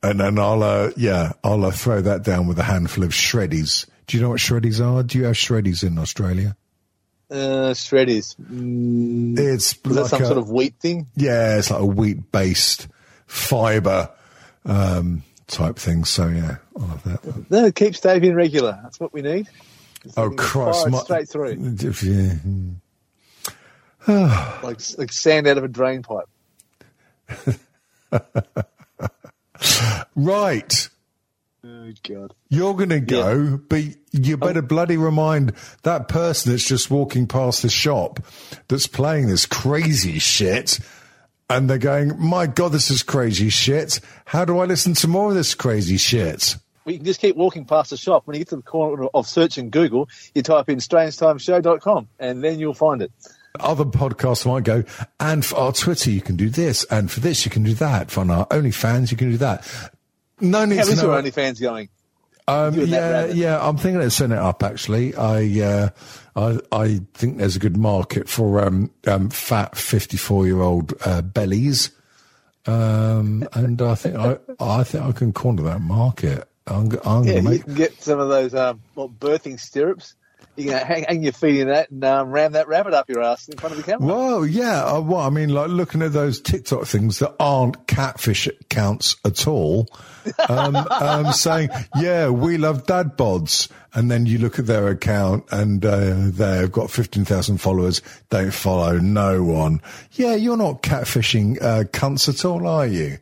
[0.04, 3.88] and then I'll uh, yeah I'll uh, throw that down with a handful of shreddies.
[4.06, 5.02] Do you know what shreddies are?
[5.02, 6.56] Do you have shreddies in Australia?
[7.32, 8.36] Uh, shreddies.
[8.38, 11.08] Mm, It's is that like some a- sort of wheat thing?
[11.16, 12.88] Yeah, it's like a wheat based
[13.26, 14.10] fiber
[14.66, 16.04] um, type thing.
[16.06, 17.50] So yeah, I'll have that.
[17.52, 18.80] No, keep Stavian regular.
[18.84, 19.48] That's what we need.
[20.18, 20.90] Oh Christ!
[20.90, 21.54] my- straight through.
[21.54, 22.70] You- hmm.
[24.64, 26.28] Like like sand out of a drain pipe.
[30.16, 30.90] right.
[31.66, 32.34] Oh God.
[32.49, 34.64] You're going to go, but you better oh.
[34.64, 35.53] bloody remind
[35.84, 38.20] that person that's just walking past the shop
[38.68, 40.80] that's playing this crazy shit.
[41.49, 44.01] And they're going, my God, this is crazy shit.
[44.26, 46.57] How do I listen to more of this crazy shit?
[46.84, 48.24] We can just keep walking past the shop.
[48.26, 52.43] When you get to the corner of search in Google, you type in strangetimeshow.com and
[52.43, 53.11] then you'll find it.
[53.59, 54.84] Other podcasts might go,
[55.20, 58.09] and for our Twitter, you can do this, and for this, you can do that.
[58.09, 59.91] For our OnlyFans, you can do that.
[60.42, 61.10] No need How to is know.
[61.10, 61.90] OnlyFans going?
[62.48, 63.60] Um, You and that yeah, yeah.
[63.68, 64.64] I'm thinking of setting it up.
[64.64, 65.90] Actually, I, uh,
[66.36, 71.22] I, I think there's a good market for um, um, fat 54 year old uh,
[71.24, 71.92] bellies,
[72.68, 76.48] um, and I think I, I think I can corner that market.
[76.68, 80.16] I'm, I'm Yeah, gonna you can get some of those um, what, birthing stirrups.
[80.56, 83.24] You can hang, hang your feet in that and um, ram that rabbit up your
[83.24, 84.06] ass in front of the camera.
[84.06, 84.84] Well, yeah.
[84.86, 89.47] Uh, well, I mean, like looking at those TikTok things that aren't catfish accounts at
[89.47, 89.88] all,
[90.47, 95.45] um, um, saying, "Yeah, we love dad bods," and then you look at their account
[95.51, 98.04] and uh, they've got fifteen thousand followers.
[98.30, 99.82] Don't follow no one.
[100.12, 103.18] Yeah, you're not catfishing uh, cunts at all, are you?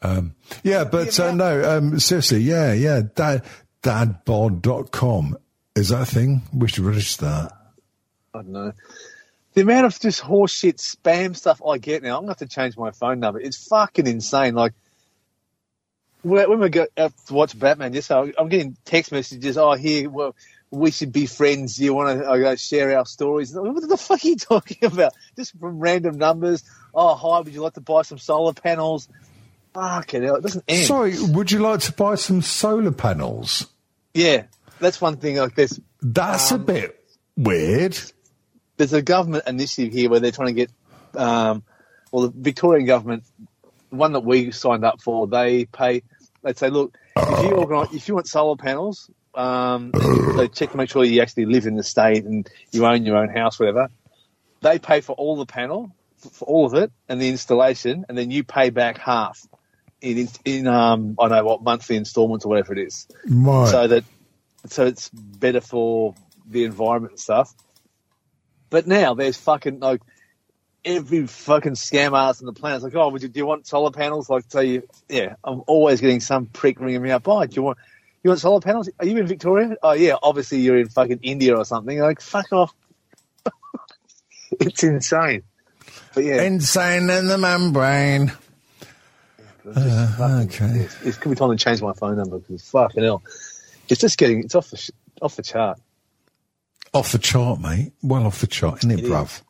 [0.00, 3.02] Um, yeah, but uh, no, um, seriously, yeah, yeah.
[3.14, 3.44] Dad,
[3.82, 5.36] dadbod.com
[5.80, 6.42] is that a thing?
[6.52, 7.52] We should register that.
[8.34, 8.72] I don't know.
[9.54, 12.54] The amount of just horseshit spam stuff I get now, I'm going to have to
[12.54, 13.40] change my phone number.
[13.40, 14.54] It's fucking insane.
[14.54, 14.74] Like,
[16.22, 19.56] when we go out to watch Batman, just so I'm getting text messages.
[19.58, 20.36] Oh, here, well,
[20.70, 21.76] we should be friends.
[21.76, 23.52] Do you want to uh, share our stories?
[23.54, 25.14] What the fuck are you talking about?
[25.36, 26.62] Just from random numbers.
[26.94, 29.08] Oh, hi, would you like to buy some solar panels?
[29.74, 30.86] Fucking hell, it doesn't end.
[30.86, 33.66] Sorry, would you like to buy some solar panels?
[34.14, 34.44] Yeah,
[34.80, 35.36] that's one thing.
[35.36, 36.98] Like this, That's a bit
[37.36, 37.98] weird.
[38.76, 40.70] there's a government initiative here where they're trying to get,
[41.14, 41.62] um,
[42.10, 43.24] well, the Victorian government,
[43.90, 46.02] the one that we signed up for, they pay.
[46.42, 49.92] They say, look, if you organise, if you want solar panels, um,
[50.36, 53.16] they check to make sure you actually live in the state and you own your
[53.18, 53.88] own house, whatever.
[54.62, 55.94] They pay for all the panel,
[56.32, 59.38] for all of it, and the installation, and then you pay back half
[60.00, 63.70] in in um, I don't know what monthly instalments or whatever it is Right.
[63.70, 64.04] so that
[64.66, 66.14] so it's better for
[66.46, 67.54] the environment and stuff.
[68.68, 70.02] But now there's fucking like
[70.84, 72.76] every fucking scam ass on the planet.
[72.76, 74.30] It's like, oh, would you, do you want solar panels?
[74.30, 77.26] Like, so you, yeah, I'm always getting some prick ringing me up.
[77.26, 77.78] Oh, do you want
[78.22, 78.88] you want solar panels?
[78.98, 79.76] Are you in Victoria?
[79.82, 81.98] Oh yeah, obviously you're in fucking India or something.
[81.98, 82.74] Like, fuck off.
[84.52, 85.42] it's insane.
[86.14, 88.32] But yeah, Insane in the membrane.
[89.64, 90.64] Uh, okay.
[90.66, 93.22] It's, it could be time to change my phone number because fucking hell,
[93.90, 94.90] it's just getting it's off the
[95.22, 95.78] off the chart.
[96.92, 97.92] Off the chart, mate.
[98.02, 99.10] Well off the chart, isn't it, It is.
[99.10, 99.42] bruv?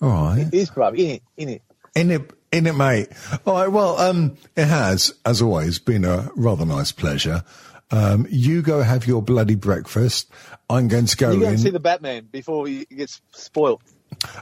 [0.00, 0.38] All right.
[0.46, 0.98] It is, bruv.
[0.98, 1.62] In it, in it.
[1.94, 3.08] In it, in it, mate.
[3.46, 3.68] All right.
[3.68, 7.44] Well, um, it has, as always, been a rather nice pleasure.
[7.90, 10.30] Um, you go have your bloody breakfast.
[10.70, 13.82] I'm going to go you go and see the Batman before he gets spoiled.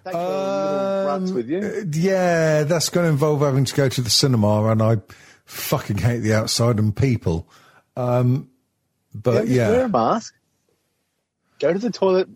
[0.04, 1.88] Take runs with you.
[1.92, 4.98] yeah, that's going to involve having to go to the cinema, and I
[5.44, 7.48] fucking hate the outside and people.
[7.96, 8.48] Um,
[9.14, 10.34] but just yeah, wear a mask.
[11.60, 12.28] Go to the toilet.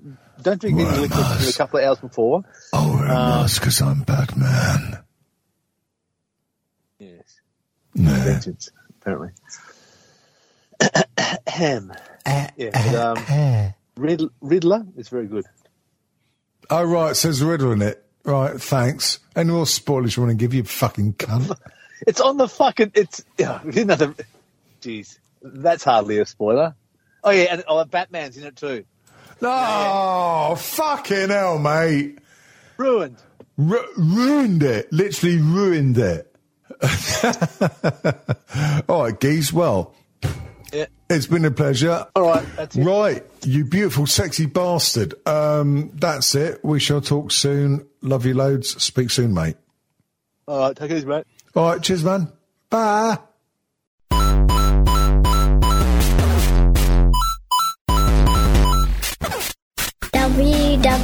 [0.42, 2.42] Don't drink any liquid for a couple of hours before.
[2.72, 4.98] I'll wear a Um, mask because I'm Batman.
[6.98, 7.40] Yes.
[7.94, 8.12] No.
[8.12, 8.70] Vengeance,
[9.00, 9.30] apparently.
[11.46, 11.92] Ham.
[12.26, 15.44] yeah, but, um, Rid- Riddler is very good.
[16.68, 18.02] Oh, right, it says Riddle in it.
[18.24, 19.20] Right, thanks.
[19.36, 21.56] Any more spoilers you want to give you, fucking cunt?
[22.06, 22.92] It's on the fucking.
[22.94, 23.62] It's yeah.
[23.74, 24.14] Another.
[24.82, 26.74] Jeez, that's hardly a spoiler.
[27.24, 28.84] Oh yeah, and oh, Batman's in it too.
[29.42, 32.18] Oh, fucking hell, mate.
[32.78, 33.16] Ruined.
[33.56, 34.92] Ru- ruined it.
[34.92, 36.32] Literally ruined it.
[38.88, 39.52] All right, Geese.
[39.52, 39.94] Well,
[40.72, 40.86] Yeah.
[41.08, 42.06] it's been a pleasure.
[42.14, 42.84] All right, that's it.
[42.84, 45.14] Right, you beautiful, sexy bastard.
[45.26, 46.64] Um, that's it.
[46.64, 47.86] We shall talk soon.
[48.02, 48.80] Love you loads.
[48.82, 49.56] Speak soon, mate.
[50.48, 51.24] All right, take it easy, mate.
[51.54, 52.32] All right, cheers, man.
[52.70, 53.18] Bye.